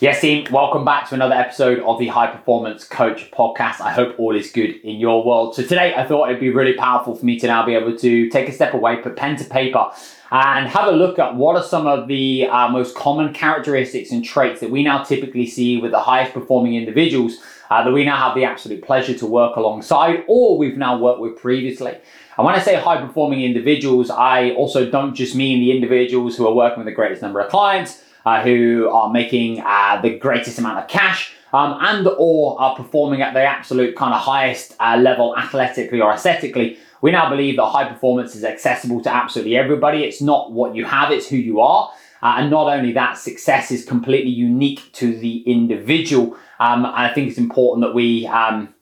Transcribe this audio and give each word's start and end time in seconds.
Yes, 0.00 0.20
team, 0.20 0.44
welcome 0.50 0.84
back 0.84 1.08
to 1.08 1.14
another 1.14 1.36
episode 1.36 1.78
of 1.78 2.00
the 2.00 2.08
High 2.08 2.26
Performance 2.26 2.82
Coach 2.82 3.30
podcast. 3.30 3.80
I 3.80 3.92
hope 3.92 4.18
all 4.18 4.34
is 4.34 4.50
good 4.50 4.74
in 4.82 4.96
your 4.96 5.24
world. 5.24 5.54
So, 5.54 5.62
today 5.62 5.94
I 5.94 6.04
thought 6.04 6.28
it'd 6.28 6.40
be 6.40 6.50
really 6.50 6.72
powerful 6.72 7.14
for 7.14 7.24
me 7.24 7.38
to 7.38 7.46
now 7.46 7.64
be 7.64 7.76
able 7.76 7.96
to 7.98 8.28
take 8.28 8.48
a 8.48 8.52
step 8.52 8.74
away, 8.74 8.96
put 8.96 9.14
pen 9.14 9.36
to 9.36 9.44
paper, 9.44 9.92
and 10.32 10.66
have 10.66 10.88
a 10.88 10.90
look 10.90 11.20
at 11.20 11.36
what 11.36 11.54
are 11.54 11.62
some 11.62 11.86
of 11.86 12.08
the 12.08 12.48
uh, 12.48 12.68
most 12.70 12.96
common 12.96 13.32
characteristics 13.32 14.10
and 14.10 14.24
traits 14.24 14.58
that 14.62 14.70
we 14.70 14.82
now 14.82 15.04
typically 15.04 15.46
see 15.46 15.80
with 15.80 15.92
the 15.92 16.00
highest 16.00 16.34
performing 16.34 16.74
individuals 16.74 17.36
uh, 17.70 17.84
that 17.84 17.92
we 17.92 18.04
now 18.04 18.16
have 18.16 18.34
the 18.34 18.44
absolute 18.44 18.82
pleasure 18.82 19.16
to 19.16 19.26
work 19.26 19.54
alongside 19.54 20.24
or 20.26 20.58
we've 20.58 20.76
now 20.76 20.98
worked 20.98 21.20
with 21.20 21.36
previously. 21.36 21.96
And 22.36 22.44
when 22.44 22.56
I 22.56 22.58
say 22.58 22.74
high 22.74 23.00
performing 23.00 23.42
individuals, 23.44 24.10
I 24.10 24.50
also 24.50 24.90
don't 24.90 25.14
just 25.14 25.36
mean 25.36 25.60
the 25.60 25.70
individuals 25.70 26.36
who 26.36 26.48
are 26.48 26.52
working 26.52 26.78
with 26.78 26.86
the 26.86 26.96
greatest 26.96 27.22
number 27.22 27.38
of 27.38 27.48
clients 27.48 28.03
who 28.42 28.88
are 28.90 29.10
making 29.10 29.60
uh, 29.60 30.00
the 30.00 30.18
greatest 30.18 30.58
amount 30.58 30.78
of 30.78 30.88
cash 30.88 31.32
um, 31.52 31.78
and 31.80 32.08
or 32.18 32.60
are 32.60 32.74
performing 32.74 33.22
at 33.22 33.32
the 33.32 33.42
absolute 33.42 33.94
kind 33.94 34.12
of 34.12 34.20
highest 34.20 34.74
uh, 34.80 34.96
level 35.00 35.36
athletically 35.36 36.00
or 36.00 36.12
aesthetically. 36.12 36.78
We 37.00 37.12
now 37.12 37.28
believe 37.28 37.56
that 37.56 37.66
high 37.66 37.88
performance 37.88 38.34
is 38.34 38.44
accessible 38.44 39.02
to 39.02 39.14
absolutely 39.14 39.56
everybody. 39.56 40.04
It's 40.04 40.20
not 40.20 40.52
what 40.52 40.74
you 40.74 40.84
have, 40.84 41.12
it's 41.12 41.28
who 41.28 41.36
you 41.36 41.60
are. 41.60 41.92
Uh, 42.22 42.36
and 42.38 42.50
not 42.50 42.72
only 42.74 42.92
that, 42.92 43.18
success 43.18 43.70
is 43.70 43.84
completely 43.84 44.30
unique 44.30 44.90
to 44.94 45.14
the 45.16 45.42
individual. 45.42 46.36
Um, 46.58 46.86
I 46.86 47.12
think 47.12 47.28
it's 47.28 47.38
important 47.38 47.86
that 47.86 47.94
we 47.94 48.26
um, 48.26 48.74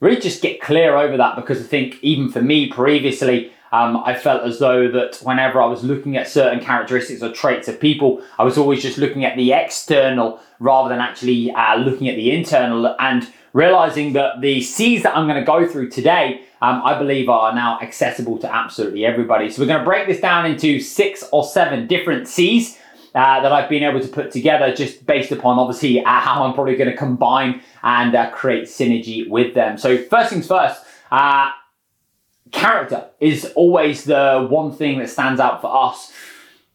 really 0.00 0.20
just 0.20 0.42
get 0.42 0.60
clear 0.60 0.96
over 0.96 1.16
that 1.16 1.36
because 1.36 1.60
I 1.60 1.64
think 1.64 1.98
even 2.02 2.30
for 2.30 2.42
me 2.42 2.68
previously, 2.70 3.50
um, 3.74 3.96
I 4.04 4.14
felt 4.14 4.44
as 4.44 4.60
though 4.60 4.88
that 4.92 5.16
whenever 5.24 5.60
I 5.60 5.66
was 5.66 5.82
looking 5.82 6.16
at 6.16 6.28
certain 6.28 6.60
characteristics 6.60 7.24
or 7.24 7.32
traits 7.32 7.66
of 7.66 7.80
people, 7.80 8.22
I 8.38 8.44
was 8.44 8.56
always 8.56 8.80
just 8.80 8.98
looking 8.98 9.24
at 9.24 9.36
the 9.36 9.52
external 9.52 10.38
rather 10.60 10.88
than 10.88 11.00
actually 11.00 11.50
uh, 11.50 11.74
looking 11.78 12.08
at 12.08 12.14
the 12.14 12.30
internal 12.30 12.94
and 13.00 13.28
realizing 13.52 14.12
that 14.12 14.40
the 14.40 14.60
C's 14.60 15.02
that 15.02 15.16
I'm 15.16 15.26
going 15.26 15.40
to 15.40 15.44
go 15.44 15.66
through 15.66 15.90
today, 15.90 16.42
um, 16.62 16.82
I 16.84 16.96
believe 16.96 17.28
are 17.28 17.52
now 17.52 17.80
accessible 17.80 18.38
to 18.38 18.54
absolutely 18.54 19.04
everybody. 19.04 19.50
So 19.50 19.60
we're 19.60 19.66
going 19.66 19.80
to 19.80 19.84
break 19.84 20.06
this 20.06 20.20
down 20.20 20.46
into 20.46 20.78
six 20.78 21.24
or 21.32 21.42
seven 21.42 21.88
different 21.88 22.28
C's. 22.28 22.78
Uh, 23.16 23.40
that 23.40 23.52
I've 23.52 23.68
been 23.68 23.84
able 23.84 24.00
to 24.00 24.08
put 24.08 24.32
together 24.32 24.74
just 24.74 25.06
based 25.06 25.30
upon 25.30 25.56
obviously 25.56 26.04
uh, 26.04 26.10
how 26.20 26.42
I'm 26.42 26.52
probably 26.52 26.74
going 26.74 26.90
to 26.90 26.96
combine 26.96 27.60
and 27.84 28.12
uh, 28.12 28.30
create 28.32 28.64
synergy 28.64 29.28
with 29.28 29.54
them. 29.54 29.78
So, 29.78 29.98
first 29.98 30.30
things 30.30 30.48
first, 30.48 30.84
uh, 31.12 31.50
character 32.50 33.08
is 33.20 33.52
always 33.56 34.04
the 34.04 34.46
one 34.50 34.72
thing 34.72 34.98
that 34.98 35.10
stands 35.10 35.40
out 35.40 35.60
for 35.60 35.88
us 35.88 36.12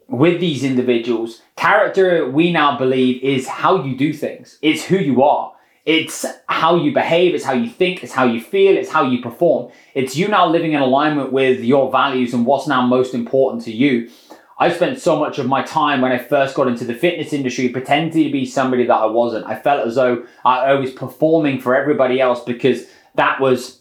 with 0.08 0.39
these 0.39 0.64
individuals. 0.64 1.42
Character, 1.56 2.30
we 2.30 2.52
now 2.52 2.78
believe, 2.78 3.22
is 3.23 3.48
how 3.48 3.84
you 3.84 3.95
do 3.95 4.14
things, 4.14 4.58
it's 4.61 4.86
who 4.86 4.98
you 4.98 5.23
are. 5.23 5.53
It's 5.86 6.23
how 6.48 6.76
you 6.76 6.94
behave, 6.94 7.34
it's 7.34 7.45
how 7.45 7.53
you 7.53 7.67
think, 7.67 8.03
it's 8.03 8.14
how 8.14 8.26
you 8.26 8.39
feel, 8.39 8.78
it's 8.78 8.92
how 8.92 9.09
you 9.09 9.23
perform. 9.23 9.72
It's 9.95 10.16
you 10.16 10.28
now 10.28 10.48
living 10.48 10.73
in 10.73 10.81
alignment 10.81 11.31
with 11.31 11.61
your 11.61 11.89
values 11.92 12.31
and 12.33 12.45
what's 12.45 12.67
now 12.67 12.86
most 12.86 13.16
important 13.16 13.64
to 13.64 13.72
you. 13.72 14.11
I 14.59 14.72
spent 14.72 15.00
so 15.00 15.17
much 15.17 15.39
of 15.39 15.48
my 15.48 15.64
time 15.64 16.02
when 16.02 16.11
I 16.11 16.20
first 16.20 16.54
got 16.54 16.67
into 16.67 16.83
the 16.83 16.94
fitness 16.94 17.33
industry 17.33 17.70
pretending 17.70 18.26
to 18.26 18.31
be 18.31 18.45
somebody 18.45 18.86
that 18.86 18.94
I 18.94 19.06
wasn't. 19.06 19.48
I 19.48 19.59
felt 19.59 19.88
as 19.88 19.95
though 19.95 20.26
I 20.45 20.73
was 20.73 20.92
performing 20.92 21.59
for 21.59 21.76
everybody 21.76 22.22
else 22.22 22.44
because 22.44 22.86
that 23.16 23.39
was 23.39 23.79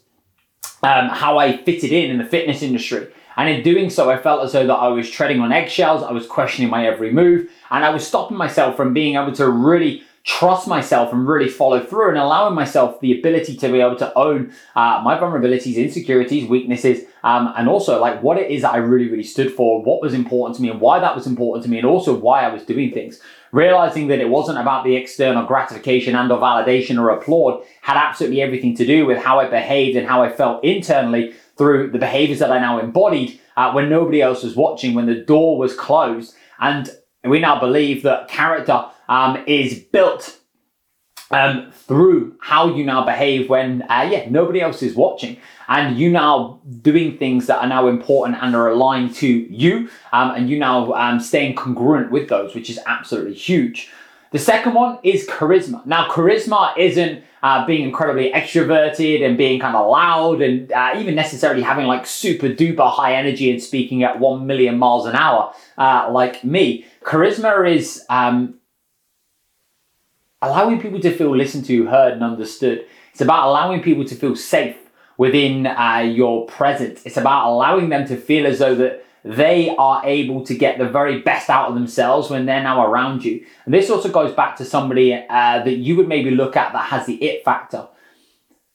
um, 0.83 1.09
how 1.09 1.39
I 1.39 1.57
fitted 1.57 1.93
in 1.93 2.11
in 2.11 2.19
the 2.19 2.25
fitness 2.25 2.63
industry. 2.63 3.09
And 3.37 3.49
in 3.49 3.63
doing 3.63 3.89
so, 3.89 4.11
I 4.11 4.19
felt 4.19 4.43
as 4.45 4.53
though 4.53 4.67
that 4.67 4.75
I 4.75 4.89
was 4.89 5.09
treading 5.09 5.41
on 5.41 5.53
eggshells, 5.53 6.03
I 6.03 6.11
was 6.11 6.27
questioning 6.27 6.71
my 6.71 6.87
every 6.87 7.13
move, 7.13 7.49
and 7.71 7.85
I 7.85 7.91
was 7.91 8.05
stopping 8.05 8.37
myself 8.37 8.77
from 8.77 8.93
being 8.93 9.15
able 9.15 9.33
to 9.33 9.49
really 9.49 10.03
trust 10.29 10.69
myself 10.69 11.11
and 11.11 11.27
really 11.27 11.49
follow 11.49 11.81
through 11.83 12.11
and 12.11 12.19
allowing 12.19 12.55
myself 12.55 13.01
the 13.01 13.19
ability 13.19 13.57
to 13.57 13.67
be 13.73 13.81
able 13.81 13.97
to 13.97 14.13
own 14.17 14.53
uh, 14.77 15.01
my 15.03 15.19
vulnerabilities, 15.19 15.77
insecurities, 15.77 16.47
weaknesses, 16.47 17.07
um, 17.25 17.51
and 17.57 17.67
also 17.67 17.99
like 17.99 18.23
what 18.23 18.37
it 18.37 18.51
is 18.51 18.61
that 18.61 18.75
I 18.75 18.77
really, 18.77 19.09
really 19.09 19.25
stood 19.25 19.51
for, 19.51 19.83
what 19.83 20.03
was 20.03 20.13
important 20.13 20.57
to 20.57 20.63
me, 20.63 20.69
and 20.69 20.83
why 20.83 21.01
that 21.01 21.17
was 21.17 21.27
important 21.27 21.65
to 21.65 21.71
me, 21.71 21.79
and 21.79 21.87
also 21.87 22.15
why 22.15 22.43
I 22.43 22.53
was 22.53 22.63
doing 22.63 22.93
things. 22.93 23.21
Realizing 23.53 24.09
that 24.09 24.21
it 24.21 24.29
wasn't 24.29 24.59
about 24.59 24.85
the 24.85 24.97
external 24.97 25.47
gratification 25.47 26.15
and 26.15 26.31
or 26.31 26.39
validation 26.39 27.01
or 27.01 27.09
applaud 27.09 27.65
had 27.81 27.97
absolutely 27.97 28.43
everything 28.43 28.77
to 28.77 28.85
do 28.85 29.07
with 29.07 29.17
how 29.17 29.41
I 29.41 29.49
behaved 29.49 29.97
and 29.97 30.07
how 30.07 30.23
I 30.23 30.31
felt 30.31 30.63
internally 30.63 31.33
through 31.57 31.91
the 31.91 31.99
behaviors 31.99 32.41
that 32.41 32.53
I 32.53 32.59
now 32.59 32.79
embodied 32.81 33.41
uh, 33.57 33.73
when 33.73 33.89
nobody 33.89 34.21
else 34.21 34.43
was 34.43 34.55
watching, 34.55 34.95
when 34.95 35.07
the 35.07 35.15
door 35.15 35.57
was 35.57 35.75
closed. 35.75 36.35
And 36.61 36.91
we 37.25 37.41
now 37.41 37.59
believe 37.59 38.03
that 38.03 38.29
character 38.29 38.85
um, 39.09 39.43
is 39.47 39.79
built 39.79 40.39
um, 41.31 41.71
through 41.73 42.37
how 42.41 42.75
you 42.75 42.85
now 42.85 43.05
behave 43.05 43.51
when, 43.51 43.83
uh, 43.83 44.09
yeah, 44.11 44.29
nobody 44.31 44.61
else 44.61 44.83
is 44.83 44.95
watching, 44.95 45.37
and 45.69 45.99
you 45.99 46.11
now 46.11 46.61
doing 46.81 47.19
things 47.19 47.47
that 47.47 47.59
are 47.59 47.69
now 47.69 47.89
important 47.89 48.39
and 48.41 48.57
are 48.57 48.69
aligned 48.69 49.15
to 49.17 49.27
you, 49.27 49.91
um, 50.13 50.31
and 50.31 50.49
you 50.49 50.59
now 50.59 50.93
um, 50.95 51.21
staying 51.21 51.55
congruent 51.55 52.11
with 52.11 52.29
those, 52.29 52.55
which 52.55 52.71
is 52.71 52.79
absolutely 52.87 53.35
huge. 53.35 53.91
The 54.31 54.39
second 54.39 54.75
one 54.75 54.99
is 55.03 55.27
charisma. 55.27 55.85
Now, 55.87 56.09
charisma 56.09 56.77
isn't 56.77 57.25
uh, 57.43 57.67
being 57.67 57.85
incredibly 57.85 58.31
extroverted 58.33 59.25
and 59.25 59.39
being 59.39 59.61
kind 59.61 59.77
of 59.77 59.89
loud 59.89 60.43
and 60.43 60.71
uh, 60.73 60.95
even 60.97 61.15
necessarily 61.15 61.63
having 61.63 61.87
like 61.87 62.07
super 62.07 62.49
duper 62.49 62.91
high 62.91 63.15
energy 63.15 63.51
and 63.51 63.63
speaking 63.63 64.03
at 64.03 64.19
1 64.19 64.47
million 64.47 64.77
miles 64.79 65.07
an 65.07 65.15
hour 65.15 65.55
uh, 65.79 66.09
like 66.11 66.45
me. 66.45 66.85
Charisma 67.05 67.75
is 67.75 68.05
um, 68.11 68.58
allowing 70.43 70.81
people 70.81 71.01
to 71.01 71.17
feel 71.17 71.37
listened 71.37 71.65
to, 71.67 71.87
heard, 71.87 72.15
and 72.15 72.23
understood. 72.23 72.87
It's 73.13 73.21
about 73.21 73.49
allowing 73.49 73.83
people 73.83 74.05
to 74.05 74.15
feel 74.15 74.37
safe 74.37 74.77
within 75.17 75.67
uh, 75.67 75.99
your 75.99 76.47
presence. 76.47 77.03
It's 77.05 77.17
about 77.17 77.49
allowing 77.49 77.89
them 77.89 78.07
to 78.07 78.17
feel 78.17 78.47
as 78.47 78.61
though 78.61 78.75
that 78.77 79.05
they 79.25 79.75
are 79.77 80.01
able 80.05 80.45
to 80.45 80.55
get 80.55 80.79
the 80.79 80.89
very 80.89 81.21
best 81.21 81.51
out 81.51 81.69
of 81.69 81.75
themselves 81.75 82.31
when 82.31 82.47
they're 82.47 82.63
now 82.63 82.87
around 82.87 83.25
you. 83.25 83.45
And 83.65 83.75
this 83.75 83.91
also 83.91 84.09
goes 84.09 84.33
back 84.33 84.57
to 84.57 84.65
somebody 84.65 85.13
uh, 85.13 85.65
that 85.65 85.77
you 85.77 85.97
would 85.97 86.09
maybe 86.09 86.31
look 86.31 86.57
at 86.57 86.73
that 86.73 86.87
has 86.87 87.07
the 87.07 87.23
it 87.23 87.45
factor. 87.45 87.89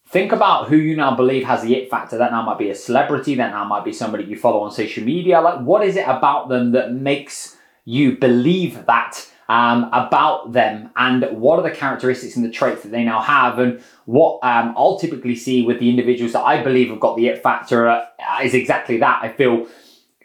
Think 0.07 0.31
about 0.31 0.67
who 0.67 0.75
you 0.75 0.95
now 0.95 1.15
believe 1.15 1.45
has 1.45 1.63
the 1.63 1.75
it 1.75 1.89
factor. 1.89 2.17
That 2.17 2.31
now 2.31 2.43
might 2.43 2.59
be 2.59 2.69
a 2.69 2.75
celebrity, 2.75 3.35
that 3.35 3.51
now 3.51 3.63
might 3.63 3.85
be 3.85 3.93
somebody 3.93 4.25
you 4.25 4.37
follow 4.37 4.59
on 4.59 4.71
social 4.71 5.03
media. 5.03 5.41
Like, 5.41 5.61
what 5.61 5.83
is 5.83 5.95
it 5.95 6.07
about 6.07 6.49
them 6.49 6.73
that 6.73 6.93
makes 6.93 7.57
you 7.85 8.17
believe 8.17 8.85
that? 8.85 9.27
Um, 9.53 9.83
about 9.93 10.51
them 10.51 10.89
and 10.95 11.25
what 11.39 11.59
are 11.59 11.61
the 11.61 11.75
characteristics 11.75 12.35
and 12.35 12.43
the 12.43 12.49
traits 12.49 12.81
that 12.81 12.89
they 12.89 13.03
now 13.03 13.21
have 13.21 13.59
and 13.59 13.79
what 14.05 14.39
um, 14.41 14.73
I'll 14.75 14.97
typically 14.97 15.35
see 15.35 15.61
with 15.61 15.77
the 15.77 15.91
individuals 15.91 16.33
that 16.33 16.41
I 16.41 16.63
believe 16.63 16.89
have 16.89 16.99
got 16.99 17.15
the 17.15 17.27
it 17.27 17.43
factor 17.43 17.87
uh, 17.87 18.03
is 18.41 18.55
exactly 18.55 18.97
that. 18.97 19.19
I 19.21 19.29
feel 19.29 19.67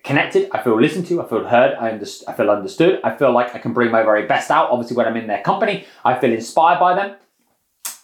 connected, 0.03 0.49
I 0.53 0.63
feel 0.63 0.81
listened 0.81 1.07
to, 1.09 1.21
I 1.21 1.29
feel 1.29 1.45
heard, 1.45 1.75
I, 1.75 1.89
I 2.27 2.33
feel 2.33 2.49
understood, 2.49 3.01
I 3.05 3.15
feel 3.15 3.33
like 3.35 3.55
I 3.55 3.59
can 3.59 3.75
bring 3.75 3.91
my 3.91 4.03
very 4.03 4.27
best 4.27 4.51
out. 4.51 4.71
Obviously, 4.71 4.97
when 4.97 5.07
I'm 5.07 5.17
in 5.19 5.27
their 5.27 5.43
company, 5.43 5.85
I 6.07 6.19
feel 6.19 6.33
inspired 6.33 6.81
by 6.81 6.95
them. 6.95 7.17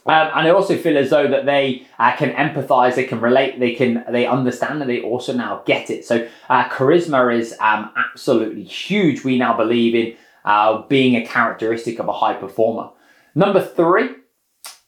Um, 0.07 0.29
and 0.35 0.47
I 0.47 0.51
also 0.51 0.77
feel 0.77 0.99
as 0.99 1.09
though 1.09 1.27
that 1.27 1.47
they 1.47 1.87
uh, 1.99 2.15
can 2.17 2.33
empathize, 2.35 2.97
they 2.97 3.05
can 3.05 3.23
relate, 3.23 3.59
they 3.59 3.73
can 3.75 4.05
they 4.11 4.27
understand, 4.27 4.83
and 4.83 4.91
they 4.91 5.01
also 5.01 5.33
now 5.33 5.63
get 5.65 5.89
it. 5.89 6.05
So 6.05 6.29
uh, 6.51 6.69
charisma 6.69 7.35
is 7.35 7.57
um, 7.61 7.91
absolutely 7.97 8.65
huge. 8.65 9.25
We 9.25 9.39
now 9.39 9.57
believe 9.57 9.95
in 9.95 10.15
uh, 10.45 10.83
being 10.89 11.17
a 11.17 11.27
characteristic 11.27 11.99
of 11.99 12.09
a 12.09 12.13
high 12.13 12.35
performer. 12.35 12.91
Number 13.35 13.63
three 13.63 14.11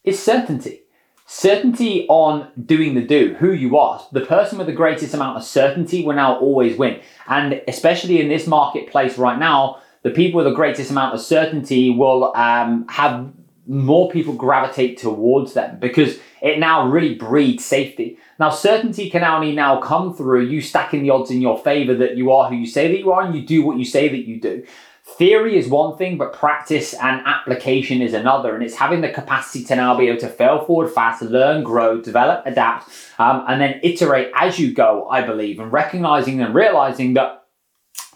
is 0.04 0.22
certainty. 0.22 0.82
Certainty 1.28 2.06
on 2.08 2.52
doing 2.66 2.94
the 2.94 3.02
do, 3.02 3.34
who 3.40 3.50
you 3.50 3.76
are. 3.76 4.00
The 4.12 4.20
person 4.20 4.58
with 4.58 4.68
the 4.68 4.72
greatest 4.72 5.12
amount 5.12 5.36
of 5.36 5.42
certainty 5.42 6.04
will 6.04 6.14
now 6.14 6.38
always 6.38 6.78
win. 6.78 7.00
And 7.26 7.60
especially 7.66 8.20
in 8.20 8.28
this 8.28 8.46
marketplace 8.46 9.18
right 9.18 9.38
now, 9.38 9.82
the 10.02 10.10
people 10.10 10.38
with 10.38 10.46
the 10.46 10.54
greatest 10.54 10.90
amount 10.90 11.14
of 11.14 11.20
certainty 11.20 11.90
will 11.90 12.32
um, 12.36 12.86
have 12.88 13.32
more 13.66 14.08
people 14.08 14.34
gravitate 14.34 14.98
towards 14.98 15.54
them 15.54 15.80
because 15.80 16.20
it 16.40 16.60
now 16.60 16.86
really 16.86 17.16
breeds 17.16 17.64
safety. 17.64 18.16
Now, 18.38 18.50
certainty 18.50 19.10
can 19.10 19.24
only 19.24 19.52
now 19.52 19.80
come 19.80 20.14
through 20.14 20.46
you 20.46 20.60
stacking 20.60 21.02
the 21.02 21.10
odds 21.10 21.32
in 21.32 21.40
your 21.40 21.58
favor 21.58 21.94
that 21.96 22.16
you 22.16 22.30
are 22.30 22.48
who 22.48 22.54
you 22.54 22.66
say 22.66 22.86
that 22.88 22.98
you 22.98 23.10
are 23.10 23.22
and 23.22 23.34
you 23.34 23.44
do 23.44 23.64
what 23.64 23.78
you 23.78 23.84
say 23.84 24.08
that 24.08 24.28
you 24.28 24.40
do. 24.40 24.64
Theory 25.06 25.56
is 25.56 25.68
one 25.68 25.96
thing, 25.96 26.18
but 26.18 26.32
practice 26.32 26.92
and 26.92 27.24
application 27.26 28.02
is 28.02 28.12
another. 28.12 28.54
And 28.54 28.62
it's 28.64 28.74
having 28.74 29.02
the 29.02 29.08
capacity 29.08 29.64
to 29.66 29.76
now 29.76 29.96
be 29.96 30.08
able 30.08 30.18
to 30.20 30.28
fail 30.28 30.64
forward 30.64 30.92
fast, 30.92 31.22
learn, 31.22 31.62
grow, 31.62 32.00
develop, 32.00 32.44
adapt, 32.44 32.90
um, 33.18 33.44
and 33.48 33.60
then 33.60 33.80
iterate 33.84 34.32
as 34.34 34.58
you 34.58 34.74
go, 34.74 35.08
I 35.08 35.22
believe, 35.22 35.60
and 35.60 35.72
recognizing 35.72 36.40
and 36.40 36.54
realizing 36.54 37.14
that 37.14 37.44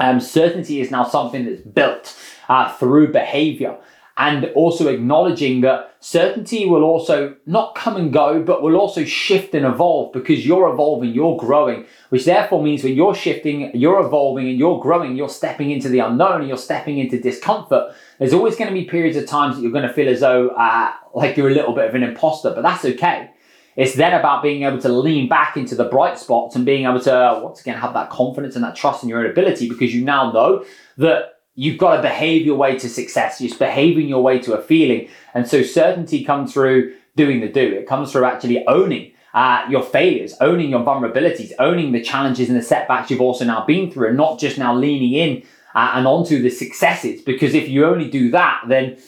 um, 0.00 0.18
certainty 0.18 0.80
is 0.80 0.90
now 0.90 1.04
something 1.04 1.46
that's 1.46 1.62
built 1.62 2.16
uh, 2.48 2.74
through 2.74 3.12
behavior. 3.12 3.78
And 4.20 4.44
also 4.54 4.88
acknowledging 4.88 5.62
that 5.62 5.96
certainty 6.00 6.66
will 6.66 6.82
also 6.82 7.34
not 7.46 7.74
come 7.74 7.96
and 7.96 8.12
go, 8.12 8.42
but 8.42 8.60
will 8.60 8.76
also 8.76 9.02
shift 9.02 9.54
and 9.54 9.64
evolve 9.64 10.12
because 10.12 10.46
you're 10.46 10.70
evolving, 10.70 11.14
you're 11.14 11.38
growing, 11.38 11.86
which 12.10 12.26
therefore 12.26 12.62
means 12.62 12.84
when 12.84 12.92
you're 12.92 13.14
shifting, 13.14 13.70
you're 13.74 14.04
evolving 14.04 14.46
and 14.46 14.58
you're 14.58 14.78
growing, 14.78 15.16
you're 15.16 15.30
stepping 15.30 15.70
into 15.70 15.88
the 15.88 16.00
unknown 16.00 16.40
and 16.40 16.48
you're 16.48 16.58
stepping 16.58 16.98
into 16.98 17.18
discomfort. 17.18 17.94
There's 18.18 18.34
always 18.34 18.56
going 18.56 18.68
to 18.68 18.78
be 18.78 18.84
periods 18.84 19.16
of 19.16 19.26
times 19.26 19.56
that 19.56 19.62
you're 19.62 19.72
going 19.72 19.88
to 19.88 19.94
feel 19.94 20.10
as 20.10 20.20
though 20.20 20.50
uh, 20.50 20.92
like 21.14 21.38
you're 21.38 21.48
a 21.48 21.54
little 21.54 21.74
bit 21.74 21.88
of 21.88 21.94
an 21.94 22.02
imposter, 22.02 22.52
but 22.54 22.60
that's 22.60 22.84
okay. 22.84 23.30
It's 23.74 23.94
then 23.94 24.12
about 24.12 24.42
being 24.42 24.64
able 24.64 24.80
to 24.82 24.90
lean 24.90 25.30
back 25.30 25.56
into 25.56 25.74
the 25.74 25.84
bright 25.84 26.18
spots 26.18 26.56
and 26.56 26.66
being 26.66 26.84
able 26.84 27.00
to, 27.00 27.16
uh, 27.16 27.40
once 27.40 27.62
again, 27.62 27.78
have 27.78 27.94
that 27.94 28.10
confidence 28.10 28.54
and 28.54 28.62
that 28.64 28.76
trust 28.76 29.02
in 29.02 29.08
your 29.08 29.20
own 29.20 29.30
ability 29.30 29.66
because 29.66 29.94
you 29.94 30.04
now 30.04 30.30
know 30.30 30.66
that 30.98 31.39
you've 31.54 31.78
got 31.78 31.96
to 31.96 32.02
behave 32.02 32.46
your 32.46 32.56
way 32.56 32.78
to 32.78 32.88
success. 32.88 33.40
You're 33.40 33.56
behaving 33.56 34.08
your 34.08 34.22
way 34.22 34.38
to 34.40 34.54
a 34.54 34.62
feeling. 34.62 35.08
And 35.34 35.46
so 35.48 35.62
certainty 35.62 36.24
comes 36.24 36.52
through 36.52 36.94
doing 37.16 37.40
the 37.40 37.48
do. 37.48 37.60
It 37.60 37.86
comes 37.86 38.12
through 38.12 38.24
actually 38.24 38.66
owning 38.66 39.12
uh, 39.34 39.64
your 39.68 39.82
failures, 39.82 40.34
owning 40.40 40.70
your 40.70 40.80
vulnerabilities, 40.80 41.52
owning 41.58 41.92
the 41.92 42.02
challenges 42.02 42.48
and 42.48 42.58
the 42.58 42.62
setbacks 42.62 43.10
you've 43.10 43.20
also 43.20 43.44
now 43.44 43.64
been 43.64 43.90
through, 43.90 44.08
and 44.08 44.16
not 44.16 44.38
just 44.40 44.58
now 44.58 44.74
leaning 44.74 45.12
in 45.12 45.42
uh, 45.74 45.92
and 45.94 46.06
onto 46.06 46.42
the 46.42 46.50
successes. 46.50 47.22
Because 47.22 47.54
if 47.54 47.68
you 47.68 47.84
only 47.84 48.10
do 48.10 48.30
that, 48.30 48.62
then 48.68 48.98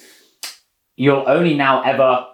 you'll 0.97 1.25
only 1.27 1.55
now 1.55 1.83
ever 1.83 2.27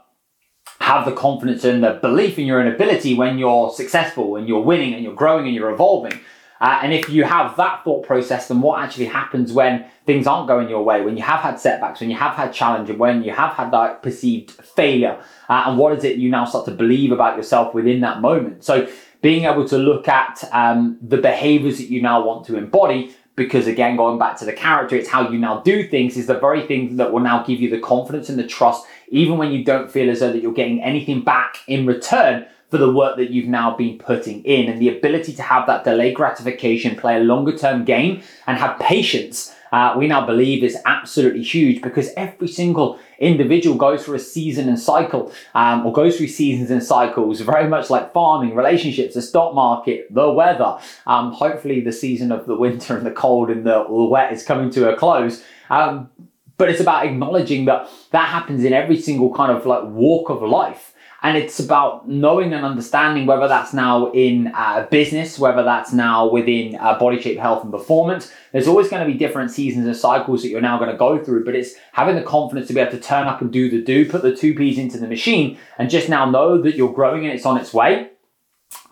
have 0.80 1.04
the 1.04 1.12
confidence 1.12 1.64
and 1.64 1.82
the 1.82 1.94
belief 1.94 2.38
in 2.38 2.46
your 2.46 2.60
own 2.60 2.72
ability 2.72 3.14
when 3.14 3.38
you're 3.38 3.70
successful 3.70 4.36
and 4.36 4.48
you're 4.48 4.60
winning 4.60 4.94
and 4.94 5.02
you're 5.02 5.14
growing 5.14 5.46
and 5.46 5.54
you're 5.54 5.70
evolving. 5.70 6.18
Uh, 6.60 6.80
and 6.82 6.92
if 6.92 7.08
you 7.08 7.24
have 7.24 7.56
that 7.56 7.84
thought 7.84 8.04
process, 8.06 8.48
then 8.48 8.60
what 8.60 8.82
actually 8.82 9.06
happens 9.06 9.52
when 9.52 9.84
things 10.06 10.26
aren't 10.26 10.48
going 10.48 10.68
your 10.68 10.82
way, 10.82 11.02
when 11.02 11.16
you 11.16 11.22
have 11.22 11.40
had 11.40 11.58
setbacks, 11.58 12.00
when 12.00 12.10
you 12.10 12.16
have 12.16 12.34
had 12.34 12.52
challenge, 12.52 12.90
and 12.90 12.98
when 12.98 13.22
you 13.22 13.32
have 13.32 13.52
had 13.52 13.70
that 13.70 14.02
perceived 14.02 14.50
failure, 14.50 15.20
uh, 15.48 15.64
and 15.66 15.78
what 15.78 15.96
is 15.96 16.04
it 16.04 16.16
you 16.16 16.30
now 16.30 16.44
start 16.44 16.64
to 16.64 16.72
believe 16.72 17.12
about 17.12 17.36
yourself 17.36 17.74
within 17.74 18.00
that 18.00 18.20
moment? 18.20 18.64
So 18.64 18.88
being 19.20 19.44
able 19.44 19.66
to 19.68 19.78
look 19.78 20.08
at 20.08 20.42
um, 20.52 20.98
the 21.02 21.18
behaviors 21.18 21.78
that 21.78 21.90
you 21.90 22.02
now 22.02 22.24
want 22.24 22.46
to 22.46 22.56
embody 22.56 23.14
because 23.38 23.68
again 23.68 23.96
going 23.96 24.18
back 24.18 24.36
to 24.36 24.44
the 24.44 24.52
character 24.52 24.96
it's 24.96 25.08
how 25.08 25.30
you 25.30 25.38
now 25.38 25.60
do 25.60 25.86
things 25.86 26.16
is 26.16 26.26
the 26.26 26.38
very 26.38 26.66
thing 26.66 26.96
that 26.96 27.12
will 27.12 27.20
now 27.20 27.42
give 27.44 27.60
you 27.60 27.70
the 27.70 27.78
confidence 27.78 28.28
and 28.28 28.36
the 28.36 28.46
trust 28.46 28.84
even 29.10 29.38
when 29.38 29.52
you 29.52 29.64
don't 29.64 29.90
feel 29.90 30.10
as 30.10 30.20
though 30.20 30.32
that 30.32 30.42
you're 30.42 30.52
getting 30.52 30.82
anything 30.82 31.22
back 31.22 31.58
in 31.68 31.86
return 31.86 32.44
for 32.70 32.78
the 32.78 32.92
work 32.92 33.16
that 33.16 33.30
you've 33.30 33.48
now 33.48 33.76
been 33.76 33.98
putting 33.98 34.44
in 34.44 34.68
and 34.68 34.80
the 34.80 34.88
ability 34.88 35.32
to 35.34 35.42
have 35.42 35.66
that 35.66 35.84
delayed 35.84 36.14
gratification 36.14 36.96
play 36.96 37.16
a 37.16 37.20
longer 37.20 37.56
term 37.56 37.84
game 37.84 38.22
and 38.46 38.58
have 38.58 38.78
patience 38.78 39.54
uh, 39.72 39.94
we 39.96 40.06
now 40.06 40.24
believe 40.24 40.64
is 40.64 40.76
absolutely 40.86 41.42
huge 41.42 41.82
because 41.82 42.10
every 42.16 42.48
single 42.48 42.98
individual 43.18 43.76
goes 43.76 44.04
through 44.04 44.16
a 44.16 44.20
season 44.20 44.68
and 44.68 44.78
cycle 44.78 45.32
um, 45.54 45.84
or 45.84 45.92
goes 45.92 46.16
through 46.16 46.28
seasons 46.28 46.70
and 46.70 46.82
cycles, 46.82 47.40
very 47.40 47.68
much 47.68 47.90
like 47.90 48.12
farming, 48.12 48.54
relationships, 48.54 49.14
the 49.14 49.22
stock 49.22 49.54
market, 49.54 50.06
the 50.12 50.30
weather. 50.30 50.78
Um, 51.06 51.32
hopefully, 51.32 51.80
the 51.80 51.92
season 51.92 52.32
of 52.32 52.46
the 52.46 52.56
winter 52.56 52.96
and 52.96 53.06
the 53.06 53.10
cold 53.10 53.50
and 53.50 53.66
the, 53.66 53.84
the 53.84 54.04
wet 54.04 54.32
is 54.32 54.42
coming 54.42 54.70
to 54.70 54.92
a 54.92 54.96
close. 54.96 55.42
Um, 55.70 56.10
but 56.56 56.68
it's 56.68 56.80
about 56.80 57.06
acknowledging 57.06 57.66
that 57.66 57.88
that 58.10 58.28
happens 58.28 58.64
in 58.64 58.72
every 58.72 59.00
single 59.00 59.32
kind 59.32 59.52
of 59.52 59.64
like 59.66 59.84
walk 59.84 60.28
of 60.30 60.42
life. 60.42 60.94
And 61.20 61.36
it's 61.36 61.58
about 61.58 62.08
knowing 62.08 62.52
and 62.52 62.64
understanding 62.64 63.26
whether 63.26 63.48
that's 63.48 63.72
now 63.72 64.12
in 64.12 64.52
uh, 64.54 64.86
business, 64.88 65.36
whether 65.36 65.64
that's 65.64 65.92
now 65.92 66.30
within 66.30 66.76
uh, 66.76 66.96
body 66.96 67.20
shape, 67.20 67.38
health, 67.38 67.64
and 67.64 67.72
performance. 67.72 68.32
There's 68.52 68.68
always 68.68 68.88
going 68.88 69.04
to 69.04 69.12
be 69.12 69.18
different 69.18 69.50
seasons 69.50 69.86
and 69.86 69.96
cycles 69.96 70.42
that 70.42 70.48
you're 70.48 70.60
now 70.60 70.78
going 70.78 70.92
to 70.92 70.96
go 70.96 71.22
through, 71.22 71.44
but 71.44 71.56
it's 71.56 71.74
having 71.92 72.14
the 72.14 72.22
confidence 72.22 72.68
to 72.68 72.74
be 72.74 72.80
able 72.80 72.92
to 72.92 73.00
turn 73.00 73.26
up 73.26 73.40
and 73.40 73.52
do 73.52 73.68
the 73.68 73.82
do, 73.82 74.08
put 74.08 74.22
the 74.22 74.34
two 74.34 74.54
P's 74.54 74.78
into 74.78 74.96
the 74.96 75.08
machine, 75.08 75.58
and 75.76 75.90
just 75.90 76.08
now 76.08 76.30
know 76.30 76.62
that 76.62 76.76
you're 76.76 76.92
growing 76.92 77.24
and 77.24 77.34
it's 77.34 77.44
on 77.44 77.56
its 77.56 77.74
way. 77.74 78.10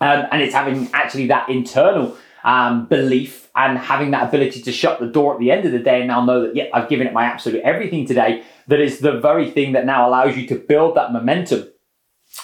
Um, 0.01 0.27
and 0.33 0.43
it's 0.43 0.55
having 0.55 0.91
actually 0.93 1.29
that 1.29 1.49
internal 1.49 2.17
um, 2.43 2.87
belief 2.87 3.49
and 3.55 3.79
having 3.79 4.11
that 4.11 4.29
ability 4.29 4.63
to 4.63 4.73
shut 4.73 4.99
the 4.99 5.07
door 5.07 5.35
at 5.35 5.41
the 5.41 5.53
end 5.53 5.65
of 5.65 5.73
the 5.73 5.79
day 5.79 5.99
and 5.99 6.09
now 6.09 6.25
know 6.25 6.43
that, 6.43 6.57
yeah, 6.57 6.67
I've 6.75 6.89
given 6.89 7.07
it 7.07 7.13
my 7.13 7.25
absolute 7.25 7.63
everything 7.63 8.05
today. 8.05 8.43
That 8.67 8.81
is 8.81 8.99
the 8.99 9.21
very 9.21 9.51
thing 9.51 9.73
that 9.73 9.87
now 9.87 10.09
allows 10.09 10.37
you 10.37 10.47
to 10.49 10.57
build 10.57 10.97
that 10.97 11.13
momentum 11.13 11.69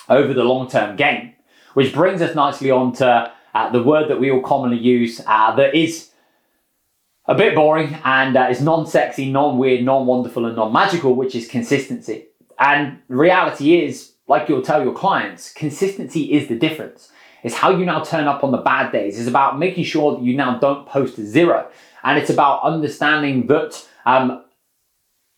over 0.08 0.32
the 0.34 0.44
long 0.44 0.68
term 0.68 0.96
game. 0.96 1.34
Which 1.74 1.92
brings 1.94 2.20
us 2.20 2.34
nicely 2.34 2.70
on 2.70 2.92
to 2.94 3.32
uh, 3.54 3.70
the 3.70 3.82
word 3.82 4.08
that 4.10 4.20
we 4.20 4.30
all 4.30 4.42
commonly 4.42 4.78
use 4.78 5.20
uh, 5.26 5.54
that 5.56 5.74
is 5.74 6.10
a 7.26 7.34
bit 7.34 7.54
boring 7.54 7.96
and 8.04 8.36
uh, 8.36 8.48
is 8.50 8.60
non 8.60 8.86
sexy, 8.86 9.30
non 9.30 9.58
weird, 9.58 9.84
non 9.84 10.06
wonderful, 10.06 10.46
and 10.46 10.56
non 10.56 10.72
magical, 10.72 11.14
which 11.14 11.34
is 11.34 11.48
consistency. 11.48 12.26
And 12.58 12.98
reality 13.08 13.82
is, 13.82 14.12
like 14.28 14.48
you'll 14.48 14.62
tell 14.62 14.82
your 14.82 14.94
clients, 14.94 15.52
consistency 15.52 16.32
is 16.32 16.48
the 16.48 16.56
difference. 16.56 17.10
It's 17.42 17.56
how 17.56 17.70
you 17.70 17.84
now 17.84 18.04
turn 18.04 18.28
up 18.28 18.44
on 18.44 18.52
the 18.52 18.58
bad 18.58 18.92
days. 18.92 19.18
It's 19.18 19.28
about 19.28 19.58
making 19.58 19.84
sure 19.84 20.16
that 20.16 20.22
you 20.22 20.36
now 20.36 20.58
don't 20.58 20.86
post 20.86 21.16
zero. 21.16 21.68
And 22.04 22.18
it's 22.18 22.30
about 22.30 22.62
understanding 22.62 23.46
that 23.48 23.84
um, 24.06 24.44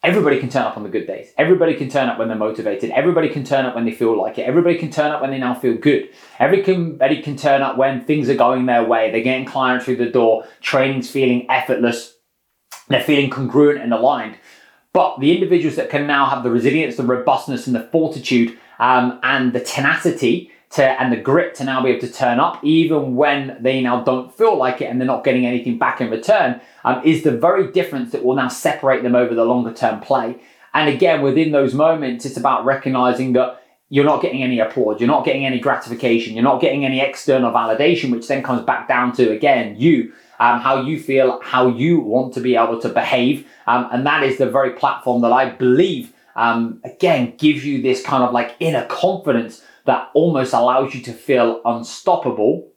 Everybody 0.05 0.39
can 0.39 0.51
turn 0.51 0.65
up 0.65 0.77
on 0.77 0.83
the 0.83 0.91
good 0.91 1.07
days. 1.07 1.33
Everybody 1.39 1.73
can 1.73 1.89
turn 1.89 2.11
up 2.11 2.19
when 2.19 2.29
they're 2.29 2.37
motivated. 2.37 2.91
Everybody 2.91 3.31
can 3.31 3.43
turn 3.43 3.65
up 3.65 3.75
when 3.75 3.87
they 3.87 3.91
feel 3.91 4.15
like 4.21 4.37
it. 4.37 4.43
Everybody 4.43 4.77
can 4.77 4.91
turn 4.91 5.13
up 5.13 5.23
when 5.23 5.31
they 5.31 5.39
now 5.39 5.55
feel 5.55 5.79
good. 5.79 6.11
Everybody 6.39 7.23
can 7.23 7.39
turn 7.39 7.63
up 7.63 7.79
when 7.79 8.05
things 8.05 8.29
are 8.29 8.35
going 8.35 8.67
their 8.67 8.85
way. 8.85 9.11
They're 9.11 9.23
getting 9.23 9.47
clients 9.47 9.87
through 9.87 9.97
the 9.97 10.11
door. 10.11 10.47
Training's 10.61 11.11
feeling 11.11 11.51
effortless. 11.51 12.17
They're 12.89 13.03
feeling 13.03 13.31
congruent 13.31 13.81
and 13.81 13.95
aligned. 13.95 14.37
But 14.93 15.21
the 15.21 15.35
individuals 15.35 15.77
that 15.77 15.89
can 15.89 16.07
now 16.07 16.27
have 16.27 16.43
the 16.43 16.51
resilience, 16.51 16.97
the 16.97 17.03
robustness, 17.03 17.67
and 17.67 17.75
the 17.75 17.89
fortitude 17.91 18.59
um, 18.79 19.19
and 19.23 19.55
the 19.55 19.61
tenacity 19.61 20.53
to 20.75 21.01
and 21.01 21.13
the 21.13 21.17
grit 21.17 21.55
to 21.55 21.65
now 21.65 21.83
be 21.83 21.91
able 21.91 22.01
to 22.01 22.13
turn 22.13 22.41
up 22.41 22.59
even 22.65 23.15
when 23.15 23.57
they 23.61 23.81
now 23.81 24.03
don't 24.03 24.37
feel 24.37 24.57
like 24.57 24.81
it 24.81 24.87
and 24.87 25.01
they're 25.01 25.07
not 25.07 25.23
getting 25.23 25.47
anything 25.47 25.79
back 25.79 26.01
in 26.01 26.11
return 26.11 26.61
um, 26.85 27.01
is 27.05 27.23
the 27.23 27.31
very 27.31 27.71
difference 27.71 28.11
that 28.11 28.25
will 28.25 28.35
now 28.35 28.49
separate 28.49 29.03
them 29.03 29.15
over 29.15 29.35
the 29.35 29.45
longer 29.45 29.73
term 29.73 30.01
play. 30.01 30.37
And 30.75 30.89
again, 30.89 31.23
within 31.23 31.53
those 31.53 31.75
moments, 31.75 32.27
it's 32.27 32.37
about 32.37 32.65
recognizing 32.65 33.35
that 33.35 33.63
you're 33.89 34.05
not 34.05 34.21
getting 34.21 34.43
any 34.43 34.59
applause, 34.59 35.01
you're 35.01 35.07
not 35.07 35.25
getting 35.25 35.47
any 35.47 35.61
gratification, 35.61 36.35
you're 36.35 36.43
not 36.43 36.61
getting 36.61 36.85
any 36.85 37.01
external 37.01 37.53
validation, 37.53 38.11
which 38.11 38.27
then 38.27 38.43
comes 38.43 38.63
back 38.63 38.89
down 38.89 39.13
to 39.13 39.31
again 39.31 39.77
you. 39.79 40.13
Um, 40.41 40.61
how 40.61 40.83
you 40.83 40.99
feel, 40.99 41.41
how 41.45 41.69
you 41.69 42.01
want 42.01 42.35
to 42.35 42.41
be 42.41 42.57
able 42.57 42.81
to 42.81 42.89
behave. 42.89 43.47
Um, 43.69 43.89
and 43.93 44.05
that 44.05 44.25
is 44.25 44.37
the 44.37 44.51
very 44.51 44.73
platform 44.73 45.23
that 45.23 45.31
I 45.31 45.51
believe, 45.51 46.13
um, 46.35 46.81
again, 46.83 47.35
gives 47.39 47.65
you 47.65 47.81
this 47.81 48.03
kind 48.03 48.25
of 48.25 48.33
like 48.33 48.57
inner 48.59 48.85
confidence 48.87 49.63
that 49.87 50.11
almost 50.15 50.53
allows 50.53 50.95
you 50.95 51.03
to 51.03 51.13
feel 51.13 51.61
unstoppable 51.65 52.73